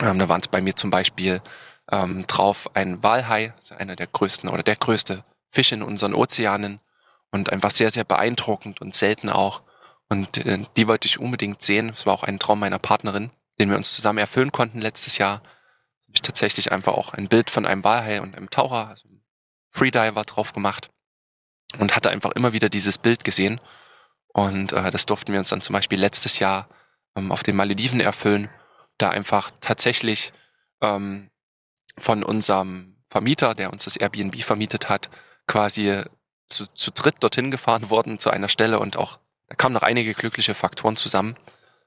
ähm, 0.00 0.18
da 0.18 0.28
waren 0.28 0.40
es 0.40 0.48
bei 0.48 0.60
mir 0.60 0.76
zum 0.76 0.90
Beispiel 0.90 1.40
ähm, 1.90 2.26
drauf 2.26 2.70
ein 2.74 3.02
Walhai, 3.02 3.54
also 3.56 3.74
einer 3.76 3.96
der 3.96 4.06
größten 4.06 4.50
oder 4.50 4.62
der 4.62 4.76
größte 4.76 5.24
Fisch 5.48 5.72
in 5.72 5.82
unseren 5.82 6.14
Ozeanen 6.14 6.80
und 7.30 7.52
einfach 7.52 7.70
sehr, 7.70 7.90
sehr 7.90 8.04
beeindruckend 8.04 8.80
und 8.80 8.94
selten 8.94 9.28
auch. 9.28 9.62
Und 10.08 10.44
äh, 10.46 10.58
die 10.76 10.86
wollte 10.86 11.06
ich 11.06 11.18
unbedingt 11.18 11.62
sehen. 11.62 11.92
Es 11.94 12.06
war 12.06 12.14
auch 12.14 12.22
ein 12.22 12.38
Traum 12.38 12.60
meiner 12.60 12.78
Partnerin, 12.78 13.30
den 13.58 13.70
wir 13.70 13.76
uns 13.76 13.94
zusammen 13.94 14.18
erfüllen 14.18 14.52
konnten 14.52 14.80
letztes 14.80 15.18
Jahr. 15.18 15.42
Habe 16.02 16.12
ich 16.14 16.22
tatsächlich 16.22 16.72
einfach 16.72 16.92
auch 16.92 17.14
ein 17.14 17.28
Bild 17.28 17.50
von 17.50 17.66
einem 17.66 17.84
Walhai 17.84 18.20
und 18.20 18.36
einem 18.36 18.50
Taucher, 18.50 18.88
also 18.88 19.08
Freediver 19.70 20.22
drauf 20.24 20.52
gemacht 20.52 20.90
und 21.78 21.96
hatte 21.96 22.10
einfach 22.10 22.30
immer 22.32 22.52
wieder 22.52 22.68
dieses 22.68 22.98
Bild 22.98 23.24
gesehen 23.24 23.60
und 24.34 24.72
äh, 24.72 24.90
das 24.90 25.06
durften 25.06 25.32
wir 25.32 25.38
uns 25.38 25.48
dann 25.50 25.62
zum 25.62 25.72
Beispiel 25.72 25.98
letztes 25.98 26.40
Jahr 26.40 26.68
ähm, 27.16 27.30
auf 27.30 27.44
den 27.44 27.54
Malediven 27.54 28.00
erfüllen, 28.00 28.50
da 28.98 29.10
einfach 29.10 29.50
tatsächlich 29.60 30.32
ähm, 30.82 31.30
von 31.96 32.24
unserem 32.24 32.96
Vermieter, 33.08 33.54
der 33.54 33.72
uns 33.72 33.84
das 33.84 33.96
Airbnb 33.96 34.42
vermietet 34.42 34.88
hat, 34.88 35.08
quasi 35.46 36.02
zu, 36.54 36.66
zu 36.74 36.90
dritt 36.90 37.16
dorthin 37.20 37.50
gefahren 37.50 37.90
worden 37.90 38.18
zu 38.18 38.30
einer 38.30 38.48
Stelle 38.48 38.78
und 38.78 38.96
auch 38.96 39.18
da 39.48 39.54
kamen 39.54 39.74
noch 39.74 39.82
einige 39.82 40.14
glückliche 40.14 40.54
Faktoren 40.54 40.96
zusammen, 40.96 41.36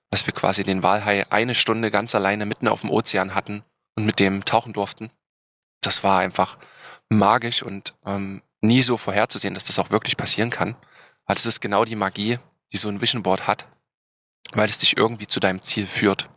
dass 0.09 0.25
wir 0.25 0.33
quasi 0.33 0.63
den 0.63 0.83
Walhai 0.83 1.25
eine 1.31 1.55
Stunde 1.55 1.91
ganz 1.91 2.15
alleine 2.15 2.45
mitten 2.45 2.67
auf 2.67 2.81
dem 2.81 2.91
Ozean 2.91 3.35
hatten 3.35 3.63
und 3.95 4.05
mit 4.05 4.19
dem 4.19 4.45
tauchen 4.45 4.73
durften. 4.73 5.09
Das 5.81 6.03
war 6.03 6.19
einfach 6.19 6.57
magisch 7.09 7.63
und 7.63 7.95
ähm, 8.05 8.41
nie 8.61 8.81
so 8.81 8.97
vorherzusehen, 8.97 9.53
dass 9.53 9.63
das 9.63 9.79
auch 9.79 9.89
wirklich 9.89 10.17
passieren 10.17 10.49
kann. 10.49 10.75
Weil 11.25 11.35
das 11.35 11.45
ist 11.45 11.61
genau 11.61 11.83
die 11.83 11.95
Magie, 11.95 12.39
die 12.71 12.77
so 12.77 12.89
ein 12.89 13.01
Vision 13.01 13.23
Board 13.23 13.47
hat, 13.47 13.67
weil 14.53 14.69
es 14.69 14.77
dich 14.77 14.97
irgendwie 14.97 15.27
zu 15.27 15.39
deinem 15.39 15.61
Ziel 15.61 15.87
führt. 15.87 16.29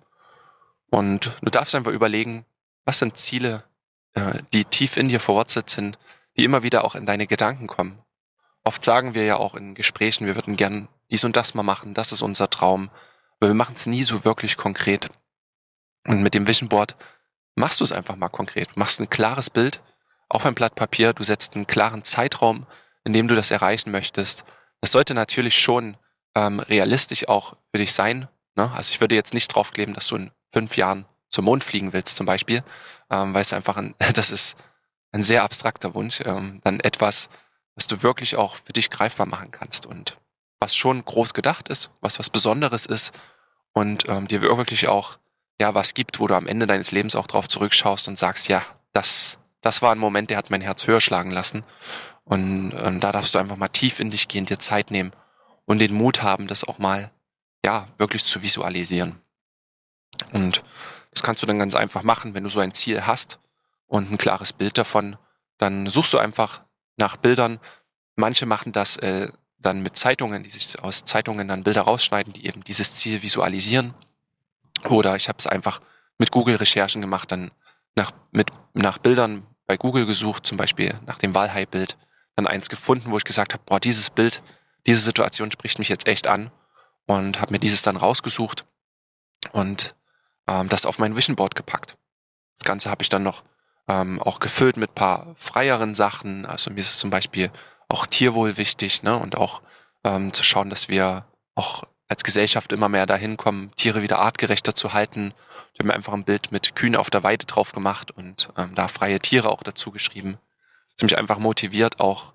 Und 0.90 1.32
du 1.42 1.50
darfst 1.50 1.75
einfach 1.75 1.92
überlegen, 1.92 2.44
was 2.84 2.99
sind 2.99 3.16
Ziele, 3.16 3.64
äh, 4.14 4.42
die 4.52 4.64
tief 4.64 4.96
in 4.96 5.08
dir 5.08 5.20
verwurzelt 5.20 5.70
sind, 5.70 5.99
die 6.37 6.44
immer 6.44 6.62
wieder 6.62 6.84
auch 6.84 6.94
in 6.94 7.06
deine 7.06 7.26
Gedanken 7.26 7.66
kommen. 7.66 8.02
Oft 8.64 8.84
sagen 8.84 9.14
wir 9.14 9.24
ja 9.24 9.36
auch 9.36 9.54
in 9.54 9.74
Gesprächen, 9.74 10.26
wir 10.26 10.34
würden 10.34 10.56
gern 10.56 10.88
dies 11.10 11.24
und 11.24 11.36
das 11.36 11.54
mal 11.54 11.62
machen, 11.62 11.94
das 11.94 12.12
ist 12.12 12.22
unser 12.22 12.50
Traum, 12.50 12.90
aber 13.38 13.48
wir 13.48 13.54
machen 13.54 13.74
es 13.74 13.86
nie 13.86 14.02
so 14.02 14.24
wirklich 14.24 14.56
konkret. 14.56 15.08
Und 16.06 16.22
mit 16.22 16.34
dem 16.34 16.46
Vision 16.46 16.68
Board 16.68 16.96
machst 17.54 17.80
du 17.80 17.84
es 17.84 17.92
einfach 17.92 18.16
mal 18.16 18.28
konkret. 18.28 18.76
Machst 18.76 19.00
ein 19.00 19.10
klares 19.10 19.50
Bild 19.50 19.82
auf 20.28 20.46
ein 20.46 20.54
Blatt 20.54 20.74
Papier, 20.74 21.12
du 21.12 21.24
setzt 21.24 21.54
einen 21.54 21.66
klaren 21.66 22.04
Zeitraum, 22.04 22.66
in 23.04 23.12
dem 23.12 23.28
du 23.28 23.34
das 23.34 23.50
erreichen 23.50 23.90
möchtest. 23.90 24.44
Das 24.80 24.92
sollte 24.92 25.14
natürlich 25.14 25.58
schon 25.58 25.96
ähm, 26.34 26.60
realistisch 26.60 27.28
auch 27.28 27.56
für 27.72 27.78
dich 27.78 27.92
sein. 27.92 28.28
Ne? 28.56 28.70
Also 28.74 28.92
ich 28.92 29.00
würde 29.00 29.14
jetzt 29.14 29.34
nicht 29.34 29.48
draufkleben, 29.48 29.94
dass 29.94 30.06
du 30.06 30.16
in 30.16 30.30
fünf 30.52 30.76
Jahren 30.76 31.06
zum 31.28 31.44
Mond 31.44 31.64
fliegen 31.64 31.92
willst 31.92 32.16
zum 32.16 32.26
Beispiel, 32.26 32.62
ähm, 33.10 33.34
weil 33.34 33.42
es 33.42 33.52
einfach 33.52 33.76
ein, 33.76 33.94
das 34.14 34.30
ist 34.30 34.56
ein 35.12 35.22
sehr 35.22 35.42
abstrakter 35.42 35.94
Wunsch, 35.94 36.20
ähm, 36.24 36.60
dann 36.62 36.80
etwas, 36.80 37.28
was 37.80 37.87
du 37.87 38.02
wirklich 38.02 38.37
auch 38.37 38.56
für 38.56 38.75
dich 38.75 38.90
greifbar 38.90 39.25
machen 39.25 39.52
kannst 39.52 39.87
und 39.87 40.18
was 40.58 40.76
schon 40.76 41.02
groß 41.02 41.32
gedacht 41.32 41.68
ist, 41.68 41.90
was 42.02 42.18
was 42.18 42.28
Besonderes 42.28 42.84
ist 42.84 43.14
und 43.72 44.06
ähm, 44.06 44.28
dir 44.28 44.42
wirklich 44.42 44.87
auch 44.88 45.16
ja 45.58 45.75
was 45.75 45.94
gibt, 45.94 46.20
wo 46.20 46.26
du 46.26 46.34
am 46.34 46.46
Ende 46.46 46.66
deines 46.66 46.90
Lebens 46.90 47.16
auch 47.16 47.26
drauf 47.26 47.49
zurückschaust 47.49 48.06
und 48.06 48.18
sagst, 48.18 48.49
ja, 48.49 48.62
das 48.92 49.38
das 49.62 49.80
war 49.80 49.92
ein 49.92 49.99
Moment, 49.99 50.28
der 50.28 50.37
hat 50.37 50.50
mein 50.50 50.60
Herz 50.60 50.87
höher 50.87 51.00
schlagen 51.00 51.30
lassen 51.30 51.64
und 52.25 52.75
ähm, 52.76 53.00
da 53.00 53.12
darfst 53.12 53.34
du 53.34 53.38
einfach 53.38 53.56
mal 53.56 53.68
tief 53.68 53.99
in 53.99 54.10
dich 54.10 54.28
gehen, 54.28 54.44
dir 54.44 54.58
Zeit 54.58 54.90
nehmen 54.90 55.12
und 55.64 55.78
den 55.78 55.94
Mut 55.94 56.22
haben, 56.22 56.49
das 56.49 56.64
auch 56.64 56.76
mal 56.76 57.10
ja 57.64 57.88
wirklich 57.96 58.26
zu 58.26 58.42
visualisieren. 58.42 59.22
Und 60.32 60.62
das 61.12 61.22
kannst 61.22 61.42
du 61.42 61.46
dann 61.46 61.58
ganz 61.58 61.75
einfach 61.75 62.02
machen, 62.02 62.34
wenn 62.34 62.44
du 62.44 62.50
so 62.50 62.60
ein 62.60 62.75
Ziel 62.75 63.06
hast 63.06 63.38
und 63.87 64.10
ein 64.12 64.18
klares 64.18 64.52
Bild 64.52 64.76
davon, 64.76 65.16
dann 65.56 65.87
suchst 65.87 66.12
du 66.12 66.18
einfach 66.18 66.60
nach 67.00 67.16
Bildern. 67.16 67.59
Manche 68.14 68.47
machen 68.47 68.71
das 68.71 68.97
äh, 68.99 69.33
dann 69.59 69.83
mit 69.83 69.97
Zeitungen, 69.97 70.45
die 70.45 70.50
sich 70.50 70.80
aus 70.83 71.04
Zeitungen 71.04 71.49
dann 71.49 71.64
Bilder 71.64 71.83
rausschneiden, 71.83 72.33
die 72.33 72.47
eben 72.47 72.62
dieses 72.62 72.95
Ziel 72.95 73.23
visualisieren. 73.23 73.95
Oder 74.88 75.16
ich 75.16 75.28
habe 75.28 75.38
es 75.38 75.47
einfach 75.47 75.80
mit 76.19 76.30
Google-Recherchen 76.30 77.00
gemacht, 77.00 77.33
dann 77.33 77.50
nach, 77.97 78.12
mit, 78.30 78.50
nach 78.75 78.99
Bildern 78.99 79.47
bei 79.66 79.76
Google 79.76 80.07
gesucht, 80.07 80.47
zum 80.47 80.57
Beispiel 80.57 80.99
nach 81.07 81.19
dem 81.19 81.35
Walhai-Bild, 81.35 81.97
dann 82.37 82.47
eins 82.47 82.69
gefunden, 82.69 83.11
wo 83.11 83.19
ich 83.19 83.25
gesagt 83.25 83.52
habe, 83.52 83.62
boah, 83.66 83.80
dieses 83.80 84.11
Bild, 84.11 84.42
diese 84.87 85.00
Situation 85.00 85.50
spricht 85.50 85.78
mich 85.78 85.88
jetzt 85.88 86.09
echt 86.09 86.26
an 86.26 86.50
und 87.07 87.40
habe 87.40 87.52
mir 87.52 87.59
dieses 87.59 87.83
dann 87.83 87.97
rausgesucht 87.97 88.66
und 89.52 89.95
ähm, 90.47 90.69
das 90.69 90.87
auf 90.87 90.99
mein 90.99 91.16
Vision 91.16 91.37
Board 91.37 91.54
gepackt. 91.54 91.97
Das 92.59 92.64
Ganze 92.64 92.90
habe 92.90 93.02
ich 93.02 93.09
dann 93.09 93.23
noch 93.23 93.42
ähm, 93.88 94.20
auch 94.20 94.38
gefüllt 94.40 94.76
mit 94.76 94.94
paar 94.94 95.34
freieren 95.37 95.94
Sachen. 95.94 96.46
Also 96.46 96.70
mir 96.70 96.80
ist 96.80 96.99
zum 96.99 97.10
Beispiel 97.10 97.50
auch 97.88 98.06
Tierwohl 98.06 98.56
wichtig, 98.56 99.02
ne? 99.02 99.16
Und 99.16 99.37
auch 99.37 99.62
ähm, 100.04 100.32
zu 100.32 100.44
schauen, 100.44 100.70
dass 100.70 100.88
wir 100.88 101.26
auch 101.54 101.84
als 102.08 102.25
Gesellschaft 102.25 102.72
immer 102.72 102.88
mehr 102.88 103.06
dahin 103.06 103.37
kommen, 103.37 103.70
Tiere 103.76 104.02
wieder 104.02 104.18
artgerechter 104.18 104.75
zu 104.75 104.92
halten. 104.92 105.32
Ich 105.72 105.78
habe 105.78 105.88
mir 105.88 105.94
einfach 105.94 106.12
ein 106.12 106.25
Bild 106.25 106.50
mit 106.50 106.75
Kühen 106.75 106.96
auf 106.96 107.10
der 107.10 107.22
Weide 107.22 107.46
drauf 107.46 107.72
gemacht 107.72 108.10
und 108.10 108.52
ähm, 108.56 108.75
da 108.75 108.88
freie 108.88 109.20
Tiere 109.20 109.49
auch 109.49 109.62
dazu 109.62 109.90
geschrieben. 109.92 110.38
Das 110.96 111.02
mich 111.02 111.18
einfach 111.18 111.38
motiviert, 111.38 112.00
auch 112.00 112.34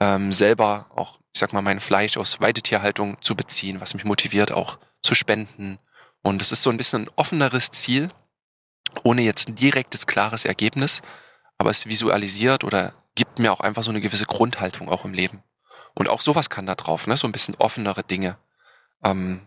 ähm, 0.00 0.32
selber 0.32 0.86
auch, 0.94 1.18
ich 1.32 1.40
sag 1.40 1.52
mal, 1.52 1.62
mein 1.62 1.80
Fleisch 1.80 2.16
aus 2.16 2.40
Weidetierhaltung 2.40 3.20
zu 3.20 3.34
beziehen, 3.34 3.80
was 3.80 3.94
mich 3.94 4.04
motiviert, 4.04 4.52
auch 4.52 4.78
zu 5.02 5.14
spenden, 5.14 5.78
und 6.26 6.42
es 6.42 6.50
ist 6.50 6.64
so 6.64 6.70
ein 6.70 6.76
bisschen 6.76 7.04
ein 7.04 7.10
offeneres 7.14 7.70
Ziel, 7.70 8.10
ohne 9.04 9.22
jetzt 9.22 9.48
ein 9.48 9.54
direktes, 9.54 10.06
klares 10.06 10.44
Ergebnis, 10.44 11.02
aber 11.58 11.70
es 11.70 11.86
visualisiert 11.86 12.64
oder 12.64 12.94
gibt 13.14 13.38
mir 13.38 13.52
auch 13.52 13.60
einfach 13.60 13.82
so 13.82 13.90
eine 13.90 14.00
gewisse 14.00 14.26
Grundhaltung 14.26 14.88
auch 14.88 15.04
im 15.04 15.14
Leben. 15.14 15.42
Und 15.94 16.08
auch 16.08 16.20
sowas 16.20 16.50
kann 16.50 16.66
da 16.66 16.74
drauf, 16.74 17.06
ne? 17.06 17.16
so 17.16 17.26
ein 17.26 17.32
bisschen 17.32 17.54
offenere 17.56 18.02
Dinge. 18.02 18.36
Ähm, 19.02 19.46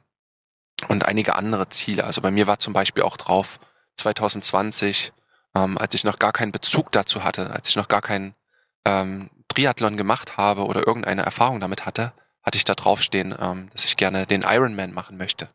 und 0.87 1.05
einige 1.05 1.35
andere 1.35 1.69
Ziele. 1.69 2.05
Also 2.05 2.21
bei 2.21 2.31
mir 2.31 2.47
war 2.47 2.59
zum 2.59 2.73
Beispiel 2.73 3.03
auch 3.03 3.17
drauf 3.17 3.59
2020, 3.97 5.11
ähm, 5.55 5.77
als 5.77 5.93
ich 5.93 6.03
noch 6.03 6.19
gar 6.19 6.31
keinen 6.31 6.51
Bezug 6.51 6.91
dazu 6.91 7.23
hatte, 7.23 7.51
als 7.51 7.69
ich 7.69 7.75
noch 7.75 7.87
gar 7.87 8.01
keinen 8.01 8.33
ähm, 8.85 9.29
Triathlon 9.49 9.97
gemacht 9.97 10.37
habe 10.37 10.65
oder 10.65 10.87
irgendeine 10.87 11.23
Erfahrung 11.23 11.59
damit 11.59 11.85
hatte, 11.85 12.13
hatte 12.43 12.57
ich 12.57 12.65
da 12.65 12.75
draufstehen, 12.75 13.35
ähm, 13.37 13.69
dass 13.71 13.85
ich 13.85 13.97
gerne 13.97 14.25
den 14.25 14.43
Ironman 14.43 14.93
machen 14.93 15.17
möchte. 15.17 15.49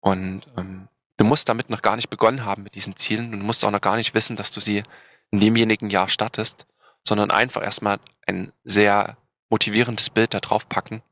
Und 0.00 0.42
ähm, 0.56 0.88
du 1.16 1.24
musst 1.24 1.48
damit 1.48 1.70
noch 1.70 1.82
gar 1.82 1.96
nicht 1.96 2.10
begonnen 2.10 2.44
haben 2.44 2.62
mit 2.62 2.74
diesen 2.74 2.96
Zielen 2.96 3.32
und 3.32 3.42
musst 3.42 3.64
auch 3.64 3.70
noch 3.70 3.80
gar 3.80 3.96
nicht 3.96 4.14
wissen, 4.14 4.36
dass 4.36 4.50
du 4.50 4.60
sie 4.60 4.82
in 5.30 5.40
demjenigen 5.40 5.90
Jahr 5.90 6.08
startest, 6.08 6.66
sondern 7.06 7.30
einfach 7.30 7.62
erstmal 7.62 7.98
ein 8.26 8.52
sehr 8.64 9.16
motivierendes 9.48 10.10
Bild 10.10 10.34
da 10.34 10.40
drauf 10.40 10.68
packen 10.68 11.02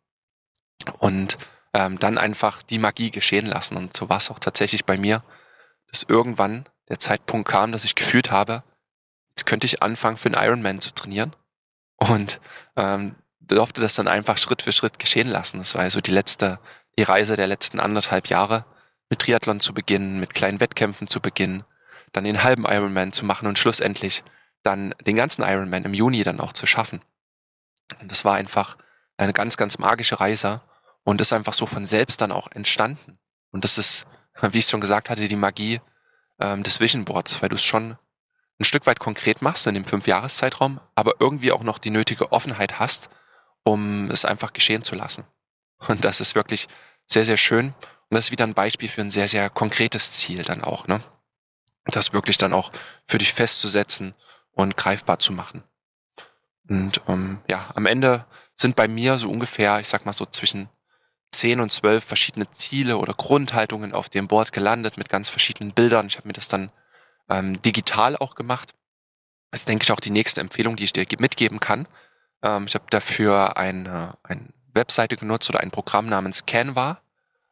und 0.99 1.39
ähm, 1.73 1.99
dann 1.99 2.19
einfach 2.19 2.63
die 2.63 2.79
Magie 2.79 3.11
geschehen 3.11 3.47
lassen. 3.47 3.77
Und 3.77 3.97
so 3.97 4.09
war 4.09 4.19
es 4.19 4.31
auch 4.31 4.39
tatsächlich 4.39 4.85
bei 4.85 4.97
mir, 4.97 5.23
dass 5.89 6.05
irgendwann 6.05 6.65
der 6.89 6.99
Zeitpunkt 6.99 7.49
kam, 7.49 7.73
dass 7.73 7.85
ich 7.85 7.95
gefühlt 7.95 8.31
habe, 8.31 8.63
jetzt 9.31 9.47
könnte 9.47 9.67
ich 9.67 9.83
anfangen, 9.83 10.17
für 10.17 10.29
einen 10.29 10.45
Ironman 10.47 10.81
zu 10.81 10.93
trainieren. 10.93 11.35
Und 11.97 12.41
ähm, 12.77 13.15
durfte 13.41 13.81
das 13.81 13.95
dann 13.95 14.09
einfach 14.09 14.39
Schritt 14.39 14.63
für 14.63 14.73
Schritt 14.73 14.99
geschehen 14.99 15.29
lassen. 15.29 15.59
Das 15.59 15.75
war 15.75 15.83
also 15.83 16.01
die 16.01 16.11
letzte, 16.11 16.59
die 16.99 17.03
Reise 17.03 17.37
der 17.37 17.47
letzten 17.47 17.81
anderthalb 17.81 18.29
Jahre, 18.29 18.65
mit 19.11 19.21
Triathlon 19.21 19.61
zu 19.61 19.75
beginnen, 19.75 20.21
mit 20.21 20.35
kleinen 20.35 20.61
Wettkämpfen 20.61 21.07
zu 21.07 21.21
beginnen, 21.21 21.65
dann 22.13 22.25
den 22.25 22.43
halben 22.43 22.65
Ironman 22.65 23.13
zu 23.13 23.25
machen 23.25 23.47
und 23.47 23.59
schlussendlich 23.59 24.25
dann 24.63 24.95
den 25.07 25.17
ganzen 25.17 25.43
Ironman 25.43 25.85
im 25.85 25.95
Juni 25.95 26.23
dann 26.25 26.41
auch 26.41 26.53
zu 26.53 26.67
schaffen. 26.67 27.03
Und 28.01 28.11
das 28.11 28.25
war 28.25 28.35
einfach 28.35 28.77
eine 29.17 29.33
ganz, 29.33 29.57
ganz 29.57 29.79
magische 29.79 30.21
Reise 30.21 30.63
und 31.05 31.21
ist 31.21 31.33
einfach 31.33 31.55
so 31.55 31.67
von 31.67 31.87
selbst 31.87 32.21
dann 32.21 32.33
auch 32.33 32.51
entstanden. 32.51 33.19
Und 33.51 33.65
das 33.65 33.79
ist, 33.79 34.07
wie 34.43 34.59
ich 34.59 34.67
schon 34.67 34.81
gesagt 34.81 35.11
hatte, 35.11 35.29
die 35.29 35.37
Magie 35.37 35.81
ähm, 36.41 36.63
des 36.63 36.81
Vision 36.81 37.05
Boards, 37.05 37.41
weil 37.43 37.49
du 37.49 37.57
es 37.57 37.65
schon 37.65 37.99
ein 38.59 38.65
Stück 38.65 38.87
weit 38.87 39.01
konkret 39.01 39.43
machst 39.43 39.67
in 39.67 39.75
dem 39.75 39.85
Fünf-Jahres-Zeitraum, 39.85 40.81
aber 40.95 41.15
irgendwie 41.19 41.53
auch 41.53 41.63
noch 41.63 41.79
die 41.79 41.91
nötige 41.91 42.33
Offenheit 42.33 42.79
hast, 42.79 43.11
um 43.65 44.11
es 44.11 44.25
einfach 44.25 44.53
geschehen 44.53 44.85
zu 44.85 44.95
lassen. 44.95 45.25
Und 45.89 46.05
das 46.05 46.21
ist 46.21 46.35
wirklich 46.35 46.69
sehr, 47.07 47.25
sehr 47.25 47.37
schön. 47.37 47.75
Und 48.11 48.17
das 48.17 48.27
ist 48.27 48.31
wieder 48.31 48.47
ein 48.47 48.55
Beispiel 48.55 48.89
für 48.89 49.01
ein 49.01 49.11
sehr, 49.11 49.29
sehr 49.29 49.51
konkretes 49.51 50.13
Ziel 50.13 50.43
dann 50.43 50.63
auch, 50.63 50.87
ne? 50.87 51.01
Das 51.87 52.13
wirklich 52.13 52.39
dann 52.39 52.53
auch 52.55 52.71
für 53.07 53.19
dich 53.19 53.33
festzusetzen 53.33 54.15
und 54.53 54.77
greifbar 54.77 55.19
zu 55.19 55.33
machen. 55.33 55.63
Und 56.69 57.03
ähm, 57.09 57.41
ja, 57.49 57.71
am 57.75 57.87
Ende 57.87 58.25
sind 58.57 58.77
bei 58.77 58.89
mir 58.89 59.19
so 59.19 59.31
ungefähr, 59.31 59.81
ich 59.81 59.89
sag 59.89 60.07
mal 60.07 60.13
so 60.13 60.25
zwischen 60.25 60.69
zehn 61.33 61.61
und 61.61 61.71
zwölf 61.71 62.05
verschiedene 62.05 62.51
Ziele 62.53 62.97
oder 62.97 63.13
Grundhaltungen 63.13 63.93
auf 63.93 64.09
dem 64.09 64.29
Board 64.29 64.53
gelandet 64.53 64.97
mit 64.97 65.09
ganz 65.09 65.29
verschiedenen 65.29 65.73
Bildern. 65.73 66.07
Ich 66.07 66.17
habe 66.17 66.29
mir 66.29 66.33
das 66.33 66.49
dann 66.49 66.71
ähm, 67.29 67.61
digital 67.63 68.17
auch 68.17 68.35
gemacht. 68.35 68.73
Das 69.51 69.61
ist, 69.61 69.69
denke 69.69 69.85
ich, 69.85 69.93
auch 69.93 70.01
die 70.01 70.11
nächste 70.11 70.41
Empfehlung, 70.41 70.77
die 70.77 70.85
ich 70.85 70.93
dir 70.93 71.07
mitgeben 71.19 71.61
kann. 71.61 71.87
Ähm, 72.43 72.65
ich 72.67 72.75
habe 72.75 72.87
dafür 72.91 73.57
eine, 73.57 74.17
eine 74.23 74.49
Webseite 74.73 75.17
genutzt 75.17 75.49
oder 75.51 75.61
ein 75.61 75.71
Programm 75.71 76.09
namens 76.09 76.47
Canva. 76.47 77.01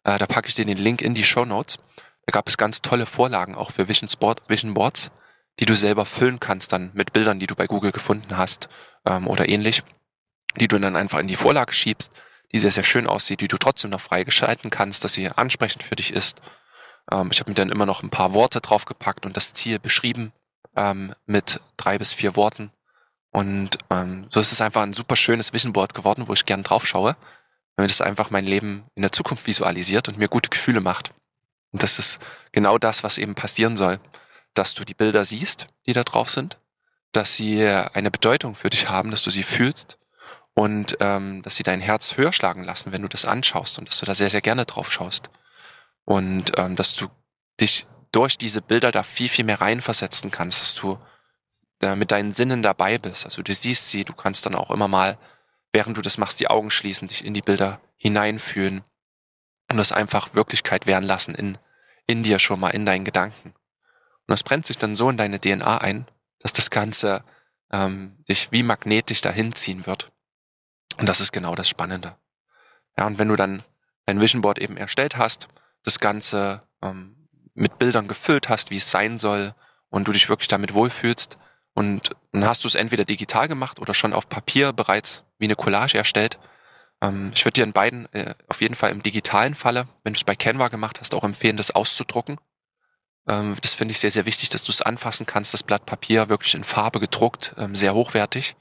Äh, 0.05 0.19
da 0.19 0.27
packe 0.27 0.49
ich 0.49 0.55
dir 0.55 0.65
den 0.65 0.79
Link 0.79 1.03
in 1.03 1.15
die 1.15 1.25
Show 1.25 1.45
Notes. 1.45 1.79
Da 2.27 2.33
gab 2.33 2.49
es 2.49 2.57
ganz 2.57 2.83
tolle 2.83 3.07
Vorlagen 3.07 3.55
auch 3.55 3.71
für 3.71 3.89
Vision, 3.89 4.09
Sport, 4.09 4.43
Vision 4.49 4.75
Boards, 4.75 5.11
die 5.61 5.67
du 5.67 5.75
selber 5.75 6.07
füllen 6.07 6.41
kannst 6.41 6.73
dann 6.73 6.91
mit 6.95 7.13
Bildern, 7.13 7.39
die 7.39 7.47
du 7.47 7.55
bei 7.55 7.67
Google 7.67 7.93
gefunden 7.93 8.37
hast 8.37 8.69
ähm, 9.07 9.27
oder 9.27 9.49
ähnlich, 9.49 9.83
die 10.57 10.69
du 10.69 10.79
dann 10.79 10.97
einfach 10.97 11.19
in 11.19 11.29
die 11.29 11.37
Vorlage 11.37 11.73
schiebst, 11.73 12.13
die 12.53 12.59
sehr, 12.59 12.73
sehr 12.73 12.85
schön 12.85 13.07
aussieht, 13.07 13.41
die 13.41 13.49
du 13.49 13.59
trotzdem 13.59 13.91
noch 13.91 14.01
freigeschalten 14.01 14.71
kannst, 14.71 15.05
dass 15.05 15.15
sie 15.15 15.29
ansprechend 15.29 15.83
für 15.83 15.97
dich 15.97 16.13
ist. 16.13 16.41
Ähm, 17.11 17.29
ich 17.33 17.41
habe 17.41 17.51
mir 17.51 17.55
dann 17.55 17.71
immer 17.71 17.87
noch 17.87 18.03
ein 18.03 18.11
paar 18.11 18.35
Worte 18.35 18.61
draufgepackt 18.61 19.27
und 19.27 19.37
das 19.37 19.53
Ziel 19.53 19.79
beschrieben 19.79 20.33
ähm, 20.77 21.15
mit 21.27 21.61
drei 21.77 21.99
bis 21.99 22.13
vier 22.13 22.37
Worten. 22.37 22.71
Und 23.31 23.79
ähm, 23.91 24.27
so 24.31 24.41
ist 24.41 24.53
es 24.53 24.61
einfach 24.61 24.83
ein 24.83 24.93
super 24.93 25.17
schönes 25.17 25.53
Vision 25.53 25.73
Board 25.73 25.95
geworden, 25.95 26.29
wo 26.29 26.35
ich 26.35 26.45
gern 26.45 26.63
drauf 26.63 26.87
schaue 26.87 27.17
weil 27.77 27.87
das 27.87 28.01
einfach 28.01 28.31
mein 28.31 28.45
Leben 28.45 28.85
in 28.95 29.03
der 29.03 29.13
Zukunft 29.13 29.47
visualisiert 29.47 30.09
und 30.09 30.19
mir 30.19 30.29
gute 30.29 30.51
Gefühle 30.51 30.81
macht. 30.81 31.13
Und 31.73 31.83
das 31.83 31.99
ist 31.99 32.21
genau 32.53 32.79
das, 32.79 33.03
was 33.03 33.19
eben 33.19 33.35
passieren 33.35 33.77
soll, 33.77 33.99
dass 34.55 34.75
du 34.75 34.85
die 34.85 34.95
Bilder 34.95 35.25
siehst, 35.25 35.69
die 35.87 35.93
da 35.93 36.03
drauf 36.05 36.31
sind, 36.31 36.59
dass 37.13 37.37
sie 37.37 37.67
eine 37.67 38.11
Bedeutung 38.11 38.55
für 38.55 38.71
dich 38.71 38.89
haben, 38.89 39.11
dass 39.11 39.23
du 39.23 39.31
sie 39.31 39.43
fühlst 39.43 39.99
und 40.55 40.97
ähm, 41.01 41.43
dass 41.43 41.57
sie 41.57 41.63
dein 41.63 41.81
Herz 41.81 42.17
höher 42.17 42.33
schlagen 42.33 42.65
lassen, 42.65 42.93
wenn 42.93 43.03
du 43.03 43.09
das 43.09 43.25
anschaust 43.25 43.79
und 43.79 43.89
dass 43.89 43.99
du 43.99 44.07
da 44.07 44.15
sehr, 44.15 44.31
sehr 44.31 44.43
gerne 44.43 44.67
drauf 44.67 44.93
schaust. 44.93 45.31
Und 46.05 46.59
ähm, 46.59 46.77
dass 46.77 46.95
du 46.95 47.09
dich 47.61 47.87
durch 48.11 48.37
diese 48.37 48.61
Bilder 48.61 48.93
da 48.93 49.03
viel, 49.03 49.29
viel 49.29 49.45
mehr 49.45 49.61
reinversetzen 49.61 50.31
kannst, 50.31 50.61
dass 50.61 50.75
du 50.75 50.99
äh, 51.81 51.97
mit 51.97 52.11
deinen 52.11 52.35
Sinnen 52.35 52.63
dabei 52.63 52.99
bist. 52.99 53.25
Also 53.25 53.43
du 53.43 53.55
siehst 53.55 53.89
sie, 53.89 54.05
du 54.05 54.13
kannst 54.13 54.45
dann 54.45 54.55
auch 54.55 54.71
immer 54.71 54.89
mal 54.89 55.19
während 55.73 55.97
du 55.97 56.03
das 56.03 56.19
machst, 56.19 56.41
die 56.41 56.49
Augen 56.49 56.71
schließen, 56.71 57.09
dich 57.09 57.25
in 57.25 57.35
die 57.35 57.43
Bilder 57.43 57.81
hineinfühlen 57.97 58.85
und 59.71 59.77
das 59.77 59.93
einfach 59.93 60.35
Wirklichkeit 60.35 60.87
werden 60.87 61.05
lassen 61.05 61.35
in, 61.35 61.59
in 62.07 62.23
dir 62.23 62.39
schon 62.39 62.61
mal, 62.61 62.71
in 62.71 62.87
deinen 62.87 63.05
Gedanken. 63.05 63.51
Und 63.51 64.29
das 64.29 64.43
brennt 64.43 64.67
sich 64.67 64.79
dann 64.79 64.95
so 64.95 65.09
in 65.09 65.17
deine 65.17 65.41
DNA 65.41 65.79
ein, 65.79 66.07
dass 66.41 66.53
das 66.53 66.71
Ganze 66.71 67.25
ähm, 67.73 68.23
dich 68.29 68.53
wie 68.53 68.63
magnetisch 68.63 69.21
dahin 69.21 69.55
ziehen 69.55 69.87
wird. 69.87 70.13
Und 70.99 71.09
das 71.09 71.21
ist 71.21 71.33
genau 71.33 71.55
das 71.55 71.69
Spannende. 71.69 72.17
Ja, 72.99 73.07
und 73.07 73.19
wenn 73.19 73.29
du 73.29 73.37
dann 73.37 73.63
dein 74.05 74.21
Vision 74.21 74.43
Board 74.43 74.59
eben 74.59 74.77
erstellt 74.77 75.17
hast, 75.17 75.49
das 75.83 75.99
Ganze 75.99 76.63
ähm, 76.83 77.29
mit 77.55 77.79
Bildern 77.79 78.09
gefüllt 78.09 78.49
hast, 78.49 78.71
wie 78.71 78.77
es 78.77 78.91
sein 78.91 79.19
soll, 79.19 79.55
und 79.89 80.09
du 80.09 80.13
dich 80.13 80.29
wirklich 80.29 80.49
damit 80.49 80.75
wohlfühlst, 80.75 81.39
und 81.75 82.11
dann 82.33 82.49
hast 82.49 82.65
du 82.65 82.69
es 82.69 82.75
entweder 82.75 83.05
digital 83.05 83.49
gemacht 83.49 83.79
oder 83.79 83.95
schon 83.95 84.13
auf 84.13 84.29
Papier 84.29 84.73
bereits 84.73 85.25
wie 85.39 85.45
eine 85.45 85.55
Collage 85.55 85.99
erstellt. 85.99 86.39
Ähm, 87.03 87.33
ich 87.35 87.45
würde 87.45 87.55
dir 87.55 87.65
in 87.65 87.73
beiden, 87.73 88.13
äh, 88.15 88.35
auf 88.49 88.61
jeden 88.61 88.75
Fall 88.75 88.91
im 88.91 89.03
digitalen 89.03 89.55
Falle, 89.55 89.87
wenn 90.03 90.15
du 90.15 90.19
es 90.19 90.25
bei 90.25 90.35
Canva 90.35 90.69
gemacht 90.69 91.01
hast, 91.01 91.15
auch 91.15 91.25
empfehlen, 91.25 91.57
das 91.57 91.73
auszudrucken. 91.73 92.39
Ähm, 93.29 93.57
das 93.61 93.75
finde 93.75 93.93
ich 93.93 93.99
sehr, 93.99 94.11
sehr 94.11 94.27
wichtig, 94.27 94.49
dass 94.51 94.65
du 94.65 94.73
es 94.73 94.83
anfassen 94.83 95.27
kannst, 95.27 95.53
das 95.53 95.63
Blatt 95.63 95.85
Papier 95.87 96.29
wirklich 96.29 96.55
in 96.55 96.65
Farbe 96.65 97.01
gedruckt, 97.01 97.55
ähm, 97.59 97.75
sehr 97.75 97.95
hochwertig. 97.95 98.57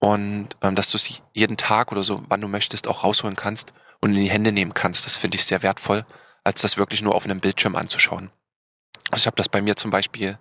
Und 0.00 0.50
ähm, 0.62 0.74
dass 0.74 0.90
du 0.90 0.96
es 0.96 1.22
jeden 1.34 1.56
Tag 1.56 1.92
oder 1.92 2.04
so, 2.04 2.22
wann 2.28 2.40
du 2.40 2.48
möchtest, 2.48 2.88
auch 2.88 3.04
rausholen 3.04 3.36
kannst 3.36 3.74
und 4.00 4.14
in 4.14 4.22
die 4.22 4.30
Hände 4.30 4.52
nehmen 4.52 4.74
kannst. 4.74 5.04
Das 5.04 5.16
finde 5.16 5.36
ich 5.36 5.44
sehr 5.44 5.62
wertvoll, 5.62 6.06
als 6.44 6.62
das 6.62 6.76
wirklich 6.76 7.02
nur 7.02 7.14
auf 7.14 7.24
einem 7.24 7.40
Bildschirm 7.40 7.74
anzuschauen. 7.76 8.30
Also 9.10 9.22
ich 9.22 9.26
habe 9.26 9.36
das 9.36 9.48
bei 9.48 9.60
mir 9.60 9.76
zum 9.76 9.90
Beispiel 9.90 10.38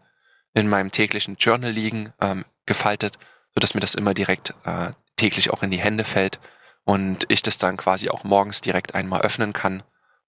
in 0.58 0.68
meinem 0.68 0.90
täglichen 0.90 1.36
Journal 1.36 1.70
liegen, 1.70 2.14
ähm, 2.20 2.44
gefaltet, 2.66 3.20
so 3.54 3.60
dass 3.60 3.76
mir 3.76 3.80
das 3.80 3.94
immer 3.94 4.16
direkt 4.16 4.56
äh, 4.66 4.92
täglich 5.16 5.52
auch 5.52 5.62
in 5.62 5.70
die 5.70 5.78
Hände 5.78 6.04
fällt 6.04 6.40
und 6.84 7.26
ich 7.30 7.44
das 7.44 7.60
dann 7.60 7.78
quasi 7.78 8.10
auch 8.10 8.24
morgens 8.24 8.62
direkt 8.62 8.96
einmal 8.96 9.22
öffnen 9.22 9.54
kann 9.54 9.84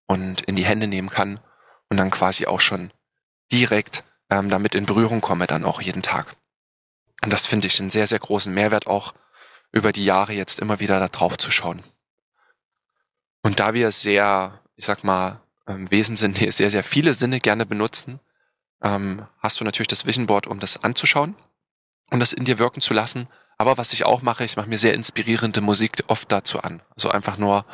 und 0.05 0.41
in 0.41 0.55
die 0.55 0.65
Hände 0.65 0.86
nehmen 0.86 1.09
kann 1.09 1.39
und 1.89 1.98
dann 1.98 2.12
quasi 2.12 2.45
auch 2.45 2.59
schon 2.59 2.93
direkt 3.51 4.03
ähm, 4.29 4.51
damit 4.51 4.75
in 4.75 4.86
Berührung 4.86 5.19
komme, 5.19 5.48
dann 5.48 5.65
auch 5.65 5.81
jeden 5.81 6.03
Tag. 6.03 6.36
Und 7.24 7.33
das 7.33 7.48
finde 7.48 7.65
ich 7.65 7.79
einen 7.79 7.89
sehr, 7.89 8.05
sehr 8.05 8.19
großen 8.19 8.53
Mehrwert 8.53 8.86
auch 8.86 9.15
über 9.71 9.91
die 9.91 10.05
Jahre 10.05 10.33
jetzt 10.33 10.59
immer 10.59 10.79
wieder 10.79 11.00
da 11.00 11.07
drauf 11.07 11.39
zu 11.39 11.50
schauen. 11.50 11.81
Und 13.41 13.59
da 13.59 13.74
wir 13.74 13.91
sehr, 13.91 14.62
ich 14.75 14.86
sag 14.86 15.03
mal, 15.03 15.41
im 15.65 15.89
Wesen 15.89 16.17
sind, 16.17 16.38
sehr, 16.53 16.69
sehr 16.69 16.83
viele 16.83 17.15
Sinne 17.15 17.39
gerne 17.39 17.65
benutzen, 17.65 18.19
ähm, 18.83 19.25
hast 19.39 19.59
du 19.59 19.63
natürlich 19.63 19.88
das 19.88 20.05
Vision 20.05 20.27
Board, 20.27 20.48
um 20.48 20.59
das 20.59 20.83
anzuschauen 20.83 21.36
und 22.12 22.19
das 22.19 22.33
in 22.33 22.45
dir 22.45 22.59
wirken 22.59 22.81
zu 22.81 22.93
lassen. 22.93 23.27
Aber 23.57 23.77
was 23.77 23.93
ich 23.93 24.05
auch 24.05 24.21
mache, 24.21 24.45
ich 24.45 24.55
mache 24.55 24.69
mir 24.69 24.77
sehr 24.77 24.93
inspirierende 24.93 25.62
Musik 25.62 26.03
oft 26.07 26.31
dazu 26.31 26.62
an. 26.62 26.81
Also 26.95 27.09
einfach 27.09 27.38
nur 27.38 27.65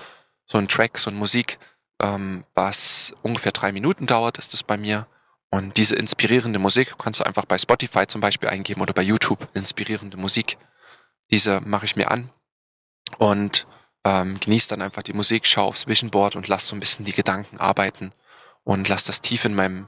so 0.45 0.57
ein 0.57 0.67
Track, 0.67 0.97
so 0.97 1.11
ein 1.11 1.15
Musik, 1.15 1.59
ähm, 2.01 2.43
was 2.53 3.13
ungefähr 3.21 3.51
drei 3.51 3.71
Minuten 3.71 4.07
dauert, 4.07 4.37
ist 4.37 4.53
das 4.53 4.63
bei 4.63 4.77
mir. 4.77 5.07
Und 5.51 5.77
diese 5.77 5.95
inspirierende 5.95 6.59
Musik 6.59 6.95
kannst 6.97 7.19
du 7.19 7.25
einfach 7.25 7.45
bei 7.45 7.57
Spotify 7.57 8.07
zum 8.07 8.19
Beispiel 8.19 8.49
eingeben 8.49 8.81
oder 8.81 8.93
bei 8.93 9.03
YouTube 9.03 9.47
inspirierende 9.53 10.17
Musik. 10.17 10.57
Diese 11.31 11.61
mache 11.61 11.85
ich 11.85 11.95
mir 11.95 12.11
an 12.11 12.29
und 13.17 13.67
ähm, 14.03 14.39
genieße 14.39 14.69
dann 14.69 14.81
einfach 14.81 15.03
die 15.03 15.13
Musik, 15.13 15.45
schau 15.45 15.65
aufs 15.67 15.87
Vision 15.87 16.11
Board 16.11 16.35
und 16.35 16.47
lass 16.47 16.67
so 16.67 16.75
ein 16.75 16.79
bisschen 16.79 17.05
die 17.05 17.13
Gedanken 17.13 17.57
arbeiten 17.57 18.11
und 18.63 18.89
lass 18.89 19.05
das 19.05 19.21
tief 19.21 19.45
in 19.45 19.55
meinem 19.55 19.87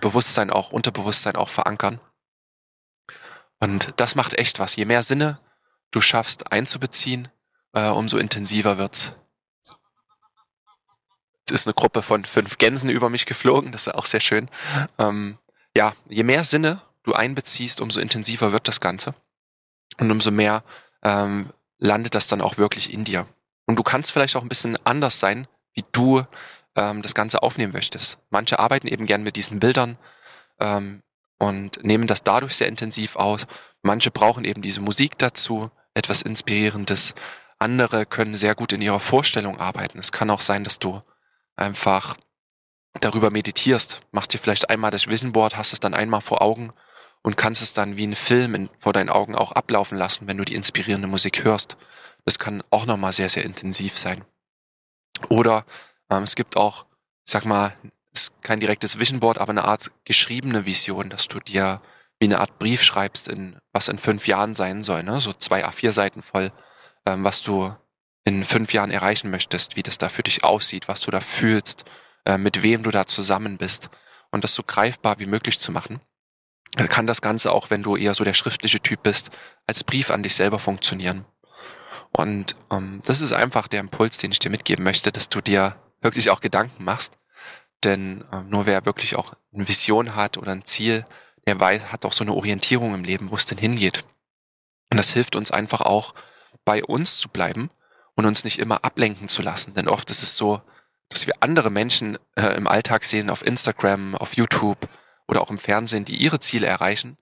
Bewusstsein 0.00 0.50
auch, 0.50 0.72
Unterbewusstsein 0.72 1.36
auch 1.36 1.48
verankern. 1.48 2.00
Und 3.60 3.94
das 3.96 4.14
macht 4.14 4.34
echt 4.34 4.58
was. 4.58 4.76
Je 4.76 4.84
mehr 4.84 5.02
Sinne 5.02 5.38
du 5.90 6.00
schaffst 6.00 6.52
einzubeziehen, 6.52 7.28
äh, 7.72 7.88
umso 7.88 8.18
intensiver 8.18 8.78
wird's. 8.78 9.14
Es 11.48 11.52
ist 11.52 11.66
eine 11.66 11.74
Gruppe 11.74 12.02
von 12.02 12.24
fünf 12.24 12.58
Gänsen 12.58 12.90
über 12.90 13.08
mich 13.08 13.24
geflogen, 13.24 13.70
das 13.70 13.86
ist 13.86 13.94
auch 13.94 14.06
sehr 14.06 14.20
schön. 14.20 14.50
Ähm, 14.98 15.38
ja, 15.76 15.94
je 16.08 16.24
mehr 16.24 16.42
Sinne 16.42 16.80
du 17.04 17.14
einbeziehst, 17.14 17.80
umso 17.80 18.00
intensiver 18.00 18.50
wird 18.50 18.66
das 18.66 18.80
Ganze. 18.80 19.14
Und 19.98 20.10
umso 20.10 20.32
mehr 20.32 20.64
ähm, 21.02 21.52
landet 21.78 22.14
das 22.16 22.26
dann 22.26 22.40
auch 22.40 22.58
wirklich 22.58 22.92
in 22.92 23.04
dir. 23.04 23.26
Und 23.66 23.76
du 23.76 23.84
kannst 23.84 24.10
vielleicht 24.10 24.34
auch 24.34 24.42
ein 24.42 24.48
bisschen 24.48 24.76
anders 24.84 25.20
sein, 25.20 25.46
wie 25.74 25.84
du 25.92 26.24
ähm, 26.76 27.02
das 27.02 27.14
Ganze 27.14 27.42
aufnehmen 27.42 27.72
möchtest. 27.72 28.18
Manche 28.30 28.58
arbeiten 28.58 28.86
eben 28.86 29.06
gern 29.06 29.22
mit 29.22 29.36
diesen 29.36 29.58
Bildern 29.58 29.98
ähm, 30.60 31.02
und 31.38 31.82
nehmen 31.82 32.06
das 32.06 32.22
dadurch 32.22 32.56
sehr 32.56 32.68
intensiv 32.68 33.16
aus. 33.16 33.46
Manche 33.82 34.10
brauchen 34.10 34.44
eben 34.44 34.62
diese 34.62 34.80
Musik 34.80 35.18
dazu, 35.18 35.70
etwas 35.94 36.22
Inspirierendes. 36.22 37.14
Andere 37.58 38.06
können 38.06 38.34
sehr 38.34 38.54
gut 38.54 38.72
in 38.72 38.82
ihrer 38.82 39.00
Vorstellung 39.00 39.58
arbeiten. 39.58 39.98
Es 39.98 40.12
kann 40.12 40.30
auch 40.30 40.40
sein, 40.40 40.62
dass 40.62 40.78
du 40.78 41.02
einfach 41.56 42.16
darüber 43.00 43.30
meditierst, 43.30 44.00
machst 44.10 44.32
dir 44.32 44.38
vielleicht 44.38 44.70
einmal 44.70 44.90
das 44.90 45.06
Vision 45.06 45.32
Board, 45.32 45.56
hast 45.56 45.72
es 45.72 45.80
dann 45.80 45.94
einmal 45.94 46.20
vor 46.20 46.42
Augen 46.42 46.72
und 47.22 47.36
kannst 47.36 47.62
es 47.62 47.72
dann 47.72 47.96
wie 47.96 48.06
ein 48.06 48.16
Film 48.16 48.54
in, 48.54 48.70
vor 48.78 48.92
deinen 48.92 49.10
Augen 49.10 49.34
auch 49.34 49.52
ablaufen 49.52 49.98
lassen, 49.98 50.28
wenn 50.28 50.36
du 50.36 50.44
die 50.44 50.54
inspirierende 50.54 51.08
Musik 51.08 51.44
hörst. 51.44 51.76
Das 52.24 52.38
kann 52.38 52.62
auch 52.70 52.86
nochmal 52.86 53.12
sehr, 53.12 53.28
sehr 53.28 53.44
intensiv 53.44 53.96
sein. 53.96 54.24
Oder 55.28 55.64
ähm, 56.10 56.22
es 56.22 56.34
gibt 56.34 56.56
auch, 56.56 56.86
ich 57.26 57.32
sag 57.32 57.44
mal, 57.44 57.74
ist 58.12 58.42
kein 58.42 58.60
direktes 58.60 58.98
Vision 58.98 59.20
Board, 59.20 59.38
aber 59.38 59.50
eine 59.50 59.64
Art 59.64 59.90
geschriebene 60.04 60.66
Vision, 60.66 61.10
dass 61.10 61.28
du 61.28 61.38
dir 61.38 61.80
wie 62.18 62.26
eine 62.26 62.40
Art 62.40 62.58
Brief 62.58 62.82
schreibst, 62.82 63.28
in 63.28 63.58
was 63.72 63.88
in 63.88 63.98
fünf 63.98 64.26
Jahren 64.26 64.54
sein 64.54 64.82
soll, 64.82 65.02
ne? 65.02 65.20
So 65.20 65.32
zwei 65.32 65.66
A4 65.66 65.92
Seiten 65.92 66.22
voll, 66.22 66.50
ähm, 67.06 67.24
was 67.24 67.42
du 67.42 67.74
in 68.24 68.44
fünf 68.44 68.72
Jahren 68.72 68.90
erreichen 68.90 69.30
möchtest, 69.30 69.76
wie 69.76 69.82
das 69.82 69.98
da 69.98 70.08
für 70.08 70.22
dich 70.22 70.44
aussieht, 70.44 70.88
was 70.88 71.02
du 71.02 71.10
da 71.10 71.20
fühlst, 71.20 71.84
äh, 72.24 72.38
mit 72.38 72.62
wem 72.62 72.82
du 72.82 72.90
da 72.90 73.06
zusammen 73.06 73.58
bist 73.58 73.90
und 74.32 74.44
das 74.44 74.54
so 74.54 74.62
greifbar 74.62 75.18
wie 75.18 75.26
möglich 75.26 75.60
zu 75.60 75.70
machen. 75.70 76.00
Dann 76.72 76.88
kann 76.88 77.06
das 77.06 77.22
Ganze 77.22 77.52
auch, 77.52 77.70
wenn 77.70 77.82
du 77.82 77.96
eher 77.96 78.14
so 78.14 78.24
der 78.24 78.34
schriftliche 78.34 78.80
Typ 78.80 79.02
bist, 79.02 79.30
als 79.66 79.84
Brief 79.84 80.10
an 80.10 80.22
dich 80.22 80.34
selber 80.34 80.58
funktionieren. 80.58 81.24
Und 82.12 82.56
ähm, 82.72 83.00
das 83.04 83.20
ist 83.20 83.32
einfach 83.32 83.68
der 83.68 83.80
Impuls, 83.80 84.18
den 84.18 84.32
ich 84.32 84.38
dir 84.38 84.50
mitgeben 84.50 84.84
möchte, 84.84 85.12
dass 85.12 85.28
du 85.28 85.40
dir 85.40 85.76
wirklich 86.00 86.30
auch 86.30 86.40
Gedanken 86.40 86.84
machst. 86.84 87.18
Denn 87.84 88.24
äh, 88.32 88.42
nur 88.44 88.66
wer 88.66 88.84
wirklich 88.84 89.16
auch 89.16 89.34
eine 89.52 89.68
Vision 89.68 90.14
hat 90.14 90.38
oder 90.38 90.52
ein 90.52 90.64
Ziel, 90.64 91.04
der 91.46 91.58
weiß, 91.58 91.92
hat 91.92 92.04
auch 92.04 92.12
so 92.12 92.24
eine 92.24 92.34
Orientierung 92.34 92.94
im 92.94 93.04
Leben, 93.04 93.30
wo 93.30 93.36
es 93.36 93.46
denn 93.46 93.58
hingeht. 93.58 94.04
Und 94.90 94.96
das 94.96 95.12
hilft 95.12 95.36
uns 95.36 95.50
einfach 95.50 95.80
auch, 95.80 96.14
bei 96.64 96.84
uns 96.84 97.18
zu 97.18 97.28
bleiben 97.28 97.70
und 98.14 98.26
uns 98.26 98.44
nicht 98.44 98.58
immer 98.58 98.84
ablenken 98.84 99.28
zu 99.28 99.42
lassen. 99.42 99.74
Denn 99.74 99.88
oft 99.88 100.10
ist 100.10 100.22
es 100.22 100.36
so, 100.36 100.60
dass 101.08 101.26
wir 101.26 101.34
andere 101.40 101.70
Menschen 101.70 102.18
äh, 102.34 102.56
im 102.56 102.66
Alltag 102.66 103.04
sehen, 103.04 103.30
auf 103.30 103.46
Instagram, 103.46 104.16
auf 104.16 104.36
YouTube 104.36 104.88
oder 105.28 105.40
auch 105.40 105.50
im 105.50 105.58
Fernsehen, 105.58 106.04
die 106.04 106.16
ihre 106.16 106.40
Ziele 106.40 106.66
erreichen. 106.66 107.16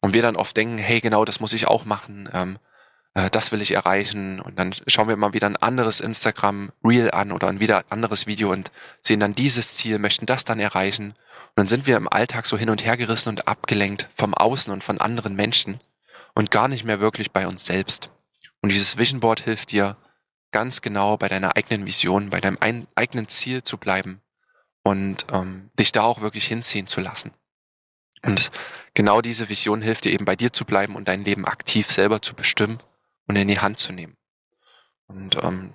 Und 0.00 0.14
wir 0.14 0.22
dann 0.22 0.36
oft 0.36 0.56
denken, 0.56 0.78
hey, 0.78 1.00
genau, 1.00 1.24
das 1.24 1.40
muss 1.40 1.52
ich 1.52 1.66
auch 1.66 1.84
machen. 1.84 2.28
Ähm, 2.32 2.58
äh, 3.18 3.30
das 3.30 3.50
will 3.50 3.60
ich 3.60 3.72
erreichen 3.72 4.40
und 4.40 4.58
dann 4.58 4.72
schauen 4.86 5.08
wir 5.08 5.16
mal 5.16 5.32
wieder 5.32 5.48
ein 5.48 5.56
anderes 5.56 6.00
Instagram 6.00 6.72
Reel 6.84 7.10
an 7.10 7.32
oder 7.32 7.48
ein 7.48 7.58
wieder 7.58 7.84
anderes 7.88 8.26
Video 8.26 8.52
und 8.52 8.70
sehen 9.02 9.18
dann 9.18 9.34
dieses 9.34 9.74
Ziel, 9.74 9.98
möchten 9.98 10.26
das 10.26 10.44
dann 10.44 10.60
erreichen 10.60 11.10
und 11.10 11.56
dann 11.56 11.68
sind 11.68 11.86
wir 11.86 11.96
im 11.96 12.08
Alltag 12.08 12.46
so 12.46 12.56
hin 12.56 12.70
und 12.70 12.84
her 12.84 12.96
gerissen 12.96 13.30
und 13.30 13.48
abgelenkt 13.48 14.08
vom 14.14 14.34
Außen 14.34 14.72
und 14.72 14.84
von 14.84 15.00
anderen 15.00 15.34
Menschen 15.34 15.80
und 16.34 16.52
gar 16.52 16.68
nicht 16.68 16.84
mehr 16.84 17.00
wirklich 17.00 17.32
bei 17.32 17.48
uns 17.48 17.66
selbst. 17.66 18.12
Und 18.60 18.70
dieses 18.70 18.98
Vision 18.98 19.20
Board 19.20 19.40
hilft 19.40 19.72
dir 19.72 19.96
ganz 20.52 20.80
genau 20.80 21.16
bei 21.16 21.28
deiner 21.28 21.56
eigenen 21.56 21.86
Vision, 21.86 22.30
bei 22.30 22.40
deinem 22.40 22.58
ein, 22.60 22.86
eigenen 22.94 23.28
Ziel 23.28 23.64
zu 23.64 23.78
bleiben 23.78 24.20
und 24.84 25.26
ähm, 25.32 25.70
dich 25.78 25.90
da 25.90 26.02
auch 26.02 26.20
wirklich 26.20 26.46
hinziehen 26.46 26.86
zu 26.86 27.00
lassen. 27.00 27.32
Und 28.24 28.50
genau 28.94 29.20
diese 29.20 29.48
Vision 29.48 29.82
hilft 29.82 30.04
dir 30.04 30.12
eben 30.12 30.24
bei 30.24 30.36
dir 30.36 30.52
zu 30.52 30.64
bleiben 30.64 30.94
und 30.94 31.08
dein 31.08 31.24
Leben 31.24 31.44
aktiv 31.44 31.90
selber 31.90 32.22
zu 32.22 32.34
bestimmen 32.34 32.78
und 33.28 33.36
in 33.36 33.48
die 33.48 33.60
Hand 33.60 33.78
zu 33.78 33.92
nehmen. 33.92 34.16
Und 35.06 35.42
ähm, 35.42 35.74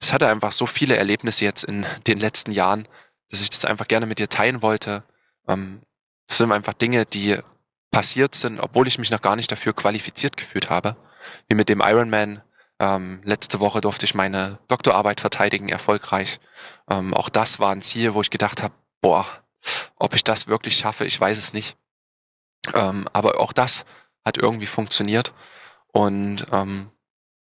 es 0.00 0.12
hatte 0.12 0.28
einfach 0.28 0.52
so 0.52 0.66
viele 0.66 0.96
Erlebnisse 0.96 1.44
jetzt 1.44 1.64
in 1.64 1.84
den 2.06 2.18
letzten 2.18 2.52
Jahren, 2.52 2.86
dass 3.30 3.42
ich 3.42 3.50
das 3.50 3.64
einfach 3.64 3.88
gerne 3.88 4.06
mit 4.06 4.18
dir 4.18 4.28
teilen 4.28 4.62
wollte. 4.62 5.02
Ähm, 5.48 5.82
es 6.28 6.38
sind 6.38 6.52
einfach 6.52 6.74
Dinge, 6.74 7.06
die 7.06 7.38
passiert 7.90 8.34
sind, 8.34 8.60
obwohl 8.60 8.86
ich 8.86 8.98
mich 8.98 9.10
noch 9.10 9.20
gar 9.20 9.36
nicht 9.36 9.50
dafür 9.50 9.74
qualifiziert 9.74 10.36
gefühlt 10.36 10.70
habe. 10.70 10.96
Wie 11.48 11.54
mit 11.54 11.68
dem 11.68 11.80
Ironman. 11.80 12.42
Ähm, 12.78 13.20
letzte 13.24 13.60
Woche 13.60 13.82
durfte 13.82 14.06
ich 14.06 14.14
meine 14.14 14.58
Doktorarbeit 14.68 15.20
verteidigen, 15.20 15.68
erfolgreich. 15.68 16.40
Ähm, 16.88 17.12
auch 17.12 17.28
das 17.28 17.60
war 17.60 17.72
ein 17.72 17.82
Ziel, 17.82 18.14
wo 18.14 18.22
ich 18.22 18.30
gedacht 18.30 18.62
habe, 18.62 18.72
boah, 19.02 19.26
ob 19.96 20.14
ich 20.14 20.24
das 20.24 20.46
wirklich 20.46 20.78
schaffe, 20.78 21.04
ich 21.04 21.20
weiß 21.20 21.36
es 21.36 21.52
nicht. 21.52 21.76
Ähm, 22.74 23.06
aber 23.12 23.38
auch 23.38 23.52
das 23.52 23.84
hat 24.24 24.38
irgendwie 24.38 24.66
funktioniert. 24.66 25.34
Und 25.92 26.46
ähm, 26.52 26.90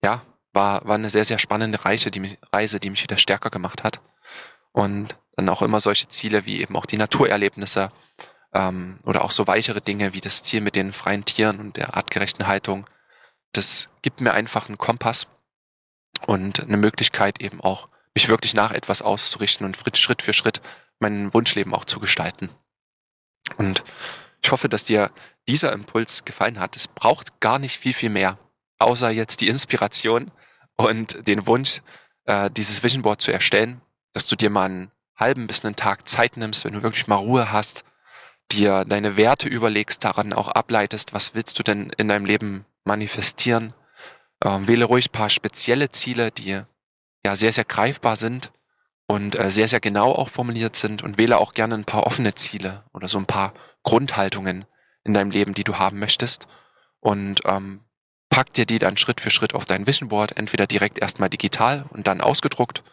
ja, 0.05 0.23
war, 0.53 0.87
war 0.87 0.95
eine 0.95 1.11
sehr, 1.11 1.25
sehr 1.25 1.39
spannende 1.39 1.85
Reise 1.85 2.11
die, 2.11 2.21
mich, 2.21 2.39
Reise, 2.53 2.81
die 2.81 2.91
mich 2.91 3.03
wieder 3.03 3.19
stärker 3.19 3.51
gemacht 3.51 3.85
hat. 3.85 4.01
Und 4.73 5.17
dann 5.37 5.49
auch 5.49 5.63
immer 5.63 5.81
solche 5.81 6.09
Ziele 6.09 6.47
wie 6.47 6.61
eben 6.61 6.77
auch 6.77 6.87
die 6.87 6.97
Naturerlebnisse 6.97 7.91
ähm, 8.53 8.99
oder 9.05 9.25
auch 9.25 9.31
so 9.31 9.47
weichere 9.47 9.81
Dinge 9.81 10.13
wie 10.13 10.21
das 10.21 10.43
Ziel 10.43 10.61
mit 10.61 10.75
den 10.75 10.93
freien 10.93 11.25
Tieren 11.25 11.61
und 11.61 11.77
der 11.77 11.97
artgerechten 11.97 12.47
Haltung. 12.47 12.87
Das 13.53 13.89
gibt 14.03 14.21
mir 14.21 14.33
einfach 14.33 14.69
einen 14.69 14.79
Kompass 14.79 15.27
und 16.27 16.63
eine 16.63 16.77
Möglichkeit 16.77 17.41
eben 17.41 17.61
auch, 17.61 17.89
mich 18.15 18.29
wirklich 18.29 18.55
nach 18.55 18.73
etwas 18.73 19.03
auszurichten 19.03 19.65
und 19.65 19.77
Schritt 19.97 20.23
für 20.23 20.33
Schritt 20.33 20.61
mein 20.99 21.33
Wunschleben 21.33 21.75
auch 21.75 21.85
zu 21.85 22.01
gestalten. 22.01 22.51
Und 23.57 23.85
ich 24.43 24.51
hoffe, 24.51 24.69
dass 24.69 24.85
dir 24.85 25.11
dieser 25.49 25.73
Impuls 25.73 26.25
gefallen 26.25 26.61
hat. 26.61 26.77
Es 26.77 26.87
braucht 26.87 27.41
gar 27.41 27.59
nicht 27.59 27.79
viel, 27.79 27.95
viel 27.95 28.11
mehr, 28.11 28.39
außer 28.79 29.11
jetzt 29.11 29.41
die 29.41 29.49
Inspiration 29.49 30.31
und 30.77 31.27
den 31.27 31.47
Wunsch, 31.47 31.81
äh, 32.27 32.51
dieses 32.51 32.83
Vision 32.83 33.03
Board 33.03 33.21
zu 33.21 33.33
erstellen, 33.33 33.81
dass 34.13 34.27
du 34.27 34.37
dir 34.37 34.51
mal 34.51 34.67
einen 34.67 34.91
halben 35.17 35.47
bis 35.47 35.65
einen 35.65 35.75
Tag 35.75 36.09
Zeit 36.09 36.37
nimmst, 36.37 36.65
wenn 36.65 36.75
du 36.75 36.83
wirklich 36.83 37.09
mal 37.09 37.17
Ruhe 37.17 37.51
hast, 37.51 37.85
dir 38.53 38.85
deine 38.85 39.17
Werte 39.17 39.49
überlegst, 39.49 40.05
daran 40.05 40.33
auch 40.33 40.49
ableitest, 40.49 41.13
was 41.13 41.35
willst 41.35 41.59
du 41.59 41.63
denn 41.63 41.91
in 41.97 42.09
deinem 42.09 42.25
Leben 42.25 42.65
manifestieren. 42.85 43.75
Ähm, 44.45 44.69
wähle 44.69 44.85
ruhig 44.85 45.11
paar 45.11 45.31
spezielle 45.31 45.91
Ziele, 45.91 46.31
die 46.31 46.63
ja 47.25 47.37
sehr, 47.37 47.53
sehr 47.53 47.65
greifbar 47.65 48.17
sind 48.17 48.53
und 49.07 49.37
äh, 49.39 49.51
sehr, 49.51 49.67
sehr 49.67 49.81
genau 49.81 50.13
auch 50.13 50.29
formuliert 50.29 50.77
sind 50.77 51.03
und 51.03 51.19
wähle 51.19 51.39
auch 51.39 51.53
gerne 51.55 51.75
ein 51.75 51.85
paar 51.85 52.07
offene 52.07 52.35
Ziele 52.35 52.85
oder 52.93 53.09
so 53.09 53.19
ein 53.19 53.27
paar 53.27 53.53
Grundhaltungen 53.83 54.65
in 55.09 55.15
deinem 55.15 55.31
Leben, 55.31 55.55
die 55.55 55.65
du 55.65 55.79
haben 55.79 55.99
möchtest 55.99 56.47
und 57.01 57.41
ähm, 57.45 57.81
pack 58.29 58.53
dir 58.53 58.67
die 58.67 58.79
dann 58.79 58.97
Schritt 58.97 59.21
für 59.21 59.31
Schritt 59.31 59.55
auf 59.55 59.65
dein 59.65 59.87
Vision 59.87 60.09
Board, 60.09 60.39
entweder 60.39 60.67
direkt 60.67 60.99
erstmal 60.99 61.29
digital 61.29 61.87
und 61.91 62.07
dann 62.07 62.21
ausgedruckt 62.21 62.85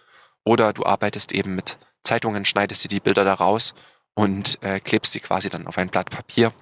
oder 0.43 0.73
du 0.73 0.85
arbeitest 0.85 1.31
eben 1.33 1.55
mit 1.55 1.77
Zeitungen, 2.03 2.45
schneidest 2.45 2.83
dir 2.83 2.89
die 2.89 2.99
Bilder 2.99 3.25
da 3.25 3.33
raus 3.33 3.73
und 4.13 4.61
äh, 4.63 4.79
klebst 4.79 5.13
sie 5.13 5.19
quasi 5.19 5.49
dann 5.49 5.67
auf 5.67 5.77
ein 5.77 5.89
Blatt 5.89 6.09
Papier. 6.09 6.53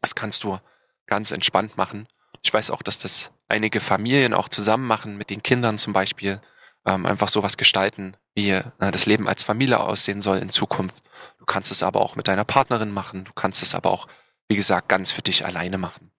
Das 0.00 0.14
kannst 0.14 0.44
du 0.44 0.58
ganz 1.06 1.30
entspannt 1.30 1.76
machen. 1.76 2.08
Ich 2.42 2.52
weiß 2.52 2.70
auch, 2.70 2.82
dass 2.82 2.98
das 2.98 3.32
einige 3.48 3.80
Familien 3.80 4.32
auch 4.32 4.48
zusammen 4.48 4.86
machen, 4.86 5.16
mit 5.16 5.28
den 5.28 5.42
Kindern 5.42 5.76
zum 5.76 5.92
Beispiel, 5.92 6.40
ähm, 6.86 7.04
einfach 7.04 7.28
sowas 7.28 7.56
gestalten, 7.56 8.16
wie 8.34 8.50
äh, 8.50 8.62
das 8.78 9.06
Leben 9.06 9.28
als 9.28 9.42
Familie 9.42 9.80
aussehen 9.80 10.22
soll 10.22 10.38
in 10.38 10.50
Zukunft. 10.50 11.04
Du 11.38 11.44
kannst 11.44 11.70
es 11.70 11.82
aber 11.82 12.00
auch 12.00 12.16
mit 12.16 12.28
deiner 12.28 12.44
Partnerin 12.44 12.92
machen, 12.92 13.24
du 13.24 13.32
kannst 13.34 13.62
es 13.62 13.74
aber 13.74 13.90
auch, 13.90 14.06
wie 14.50 14.56
gesagt, 14.56 14.88
ganz 14.88 15.12
für 15.12 15.22
dich 15.22 15.46
alleine 15.46 15.78
machen. 15.78 16.10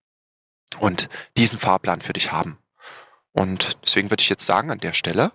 Und 0.79 1.09
diesen 1.35 1.59
Fahrplan 1.59 1.99
für 1.99 2.13
dich 2.13 2.31
haben. 2.31 2.57
Und 3.33 3.77
deswegen 3.83 4.09
würde 4.09 4.21
ich 4.21 4.29
jetzt 4.29 4.45
sagen, 4.45 4.71
an 4.71 4.79
der 4.79 4.93
Stelle 4.93 5.33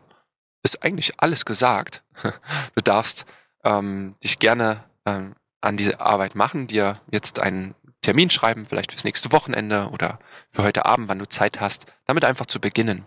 ist 0.63 0.83
eigentlich 0.83 1.13
alles 1.19 1.45
gesagt. 1.45 2.03
Du 2.75 2.83
darfst 2.83 3.27
ähm, 3.65 4.17
dich 4.25 4.39
gerne 4.39 4.83
ähm, 5.05 5.35
an 5.61 5.77
diese 5.77 6.01
Arbeit 6.01 6.35
machen, 6.35 6.69
dir 6.69 7.01
jetzt 7.11 7.39
einen 7.39 7.75
Termin 8.01 8.31
schreiben, 8.31 8.67
vielleicht 8.67 8.93
fürs 8.93 9.05
nächste 9.05 9.31
Wochenende 9.31 9.91
oder 9.91 10.19
für 10.49 10.63
heute 10.63 10.87
Abend, 10.87 11.09
wann 11.11 11.19
du 11.19 11.29
Zeit 11.29 11.61
hast, 11.61 11.85
damit 12.07 12.25
einfach 12.25 12.47
zu 12.47 12.61
beginnen. 12.61 13.05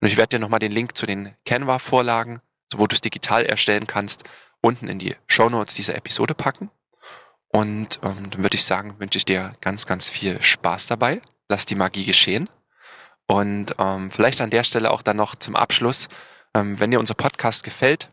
Und 0.00 0.08
ich 0.08 0.16
werde 0.16 0.36
dir 0.36 0.38
nochmal 0.38 0.60
den 0.60 0.72
Link 0.72 0.96
zu 0.96 1.04
den 1.04 1.34
Canva-Vorlagen, 1.44 2.40
so 2.70 2.78
wo 2.78 2.86
du 2.86 2.94
es 2.94 3.00
digital 3.00 3.44
erstellen 3.44 3.88
kannst, 3.88 4.22
unten 4.60 4.86
in 4.86 5.00
die 5.00 5.16
Show 5.26 5.48
Notes 5.48 5.74
dieser 5.74 5.96
Episode 5.96 6.34
packen. 6.34 6.70
Und 7.56 8.00
ähm, 8.02 8.28
dann 8.28 8.42
würde 8.42 8.54
ich 8.54 8.64
sagen, 8.64 8.96
wünsche 8.98 9.16
ich 9.16 9.24
dir 9.24 9.54
ganz, 9.62 9.86
ganz 9.86 10.10
viel 10.10 10.42
Spaß 10.42 10.88
dabei. 10.88 11.22
Lass 11.48 11.64
die 11.64 11.74
Magie 11.74 12.04
geschehen. 12.04 12.50
Und 13.26 13.74
ähm, 13.78 14.10
vielleicht 14.10 14.42
an 14.42 14.50
der 14.50 14.62
Stelle 14.62 14.90
auch 14.90 15.00
dann 15.00 15.16
noch 15.16 15.34
zum 15.36 15.56
Abschluss, 15.56 16.08
ähm, 16.52 16.78
wenn 16.78 16.90
dir 16.90 17.00
unser 17.00 17.14
Podcast 17.14 17.64
gefällt, 17.64 18.10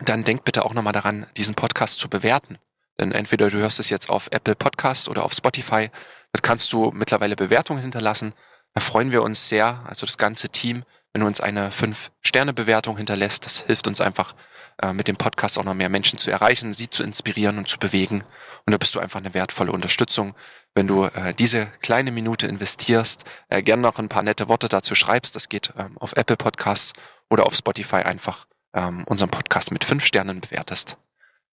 dann 0.00 0.24
denk 0.24 0.42
bitte 0.42 0.64
auch 0.64 0.74
nochmal 0.74 0.92
daran, 0.92 1.28
diesen 1.36 1.54
Podcast 1.54 2.00
zu 2.00 2.08
bewerten. 2.08 2.58
Denn 2.98 3.12
entweder 3.12 3.50
du 3.50 3.58
hörst 3.58 3.78
es 3.78 3.88
jetzt 3.88 4.10
auf 4.10 4.26
Apple 4.32 4.56
Podcasts 4.56 5.08
oder 5.08 5.24
auf 5.24 5.32
Spotify, 5.32 5.88
dort 6.32 6.42
kannst 6.42 6.72
du 6.72 6.90
mittlerweile 6.92 7.36
Bewertungen 7.36 7.80
hinterlassen. 7.80 8.34
Da 8.74 8.80
freuen 8.80 9.12
wir 9.12 9.22
uns 9.22 9.48
sehr, 9.48 9.80
also 9.86 10.06
das 10.06 10.18
ganze 10.18 10.48
Team, 10.48 10.82
wenn 11.12 11.20
du 11.20 11.28
uns 11.28 11.40
eine 11.40 11.70
5-Sterne-Bewertung 11.70 12.96
hinterlässt. 12.96 13.46
Das 13.46 13.60
hilft 13.60 13.86
uns 13.86 14.00
einfach, 14.00 14.34
äh, 14.82 14.92
mit 14.92 15.08
dem 15.08 15.16
Podcast 15.16 15.58
auch 15.58 15.64
noch 15.64 15.74
mehr 15.74 15.88
Menschen 15.88 16.18
zu 16.18 16.30
erreichen, 16.30 16.74
sie 16.74 16.90
zu 16.90 17.02
inspirieren 17.02 17.58
und 17.58 17.68
zu 17.68 17.78
bewegen. 17.78 18.22
Und 18.66 18.72
da 18.72 18.78
bist 18.78 18.94
du 18.94 19.00
einfach 19.00 19.20
eine 19.20 19.34
wertvolle 19.34 19.72
Unterstützung. 19.72 20.34
Wenn 20.74 20.86
du 20.86 21.04
äh, 21.04 21.32
diese 21.34 21.66
kleine 21.80 22.10
Minute 22.10 22.46
investierst, 22.46 23.24
äh, 23.48 23.62
gerne 23.62 23.82
noch 23.82 23.98
ein 23.98 24.08
paar 24.08 24.22
nette 24.22 24.48
Worte 24.48 24.68
dazu 24.68 24.94
schreibst, 24.94 25.34
das 25.34 25.48
geht 25.48 25.72
ähm, 25.78 25.96
auf 25.98 26.14
Apple 26.16 26.36
Podcasts 26.36 26.92
oder 27.30 27.46
auf 27.46 27.54
Spotify 27.54 27.96
einfach 27.96 28.46
ähm, 28.74 29.04
unseren 29.06 29.30
Podcast 29.30 29.72
mit 29.72 29.84
fünf 29.84 30.04
Sternen 30.04 30.40
bewertest. 30.40 30.98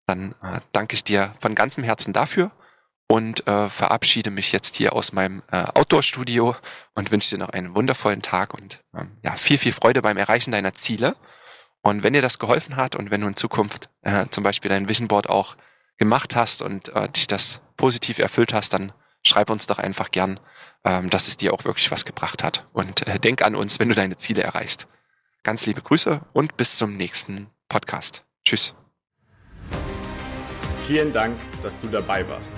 Dann 0.07 0.33
äh, 0.41 0.59
danke 0.71 0.95
ich 0.95 1.03
dir 1.03 1.33
von 1.39 1.55
ganzem 1.55 1.83
Herzen 1.83 2.13
dafür 2.13 2.51
und 3.07 3.45
äh, 3.47 3.69
verabschiede 3.69 4.29
mich 4.31 4.51
jetzt 4.51 4.75
hier 4.75 4.93
aus 4.93 5.11
meinem 5.11 5.43
äh, 5.51 5.63
Outdoor-Studio 5.73 6.55
und 6.95 7.11
wünsche 7.11 7.31
dir 7.31 7.39
noch 7.39 7.49
einen 7.49 7.75
wundervollen 7.75 8.21
Tag 8.21 8.53
und 8.53 8.83
ähm, 8.95 9.17
ja, 9.23 9.33
viel, 9.33 9.57
viel 9.57 9.73
Freude 9.73 10.01
beim 10.01 10.17
Erreichen 10.17 10.51
deiner 10.51 10.75
Ziele. 10.75 11.15
Und 11.81 12.03
wenn 12.03 12.13
dir 12.13 12.21
das 12.21 12.39
geholfen 12.39 12.75
hat 12.75 12.95
und 12.95 13.11
wenn 13.11 13.21
du 13.21 13.27
in 13.27 13.35
Zukunft 13.35 13.89
äh, 14.01 14.25
zum 14.29 14.43
Beispiel 14.43 14.69
dein 14.69 14.89
Vision 14.89 15.07
Board 15.07 15.29
auch 15.29 15.55
gemacht 15.97 16.35
hast 16.35 16.61
und 16.61 16.89
äh, 16.89 17.09
dich 17.09 17.27
das 17.27 17.61
positiv 17.77 18.19
erfüllt 18.19 18.53
hast, 18.53 18.73
dann 18.73 18.91
schreib 19.25 19.49
uns 19.49 19.65
doch 19.67 19.79
einfach 19.79 20.11
gern, 20.11 20.39
ähm, 20.83 21.09
dass 21.09 21.27
es 21.27 21.37
dir 21.37 21.53
auch 21.53 21.63
wirklich 21.65 21.89
was 21.91 22.05
gebracht 22.05 22.43
hat. 22.43 22.67
Und 22.73 23.07
äh, 23.07 23.19
denk 23.19 23.41
an 23.43 23.55
uns, 23.55 23.79
wenn 23.79 23.89
du 23.89 23.95
deine 23.95 24.17
Ziele 24.17 24.43
erreichst. 24.43 24.87
Ganz 25.43 25.65
liebe 25.65 25.81
Grüße 25.81 26.21
und 26.33 26.55
bis 26.57 26.77
zum 26.77 26.95
nächsten 26.97 27.49
Podcast. 27.69 28.25
Tschüss. 28.45 28.75
Vielen 30.87 31.13
Dank, 31.13 31.37
dass 31.61 31.79
du 31.79 31.87
dabei 31.87 32.27
warst. 32.27 32.53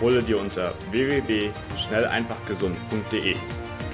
Hole 0.00 0.22
dir 0.22 0.38
unter 0.38 0.72
www.schnelleinfachgesund.de 0.90 3.36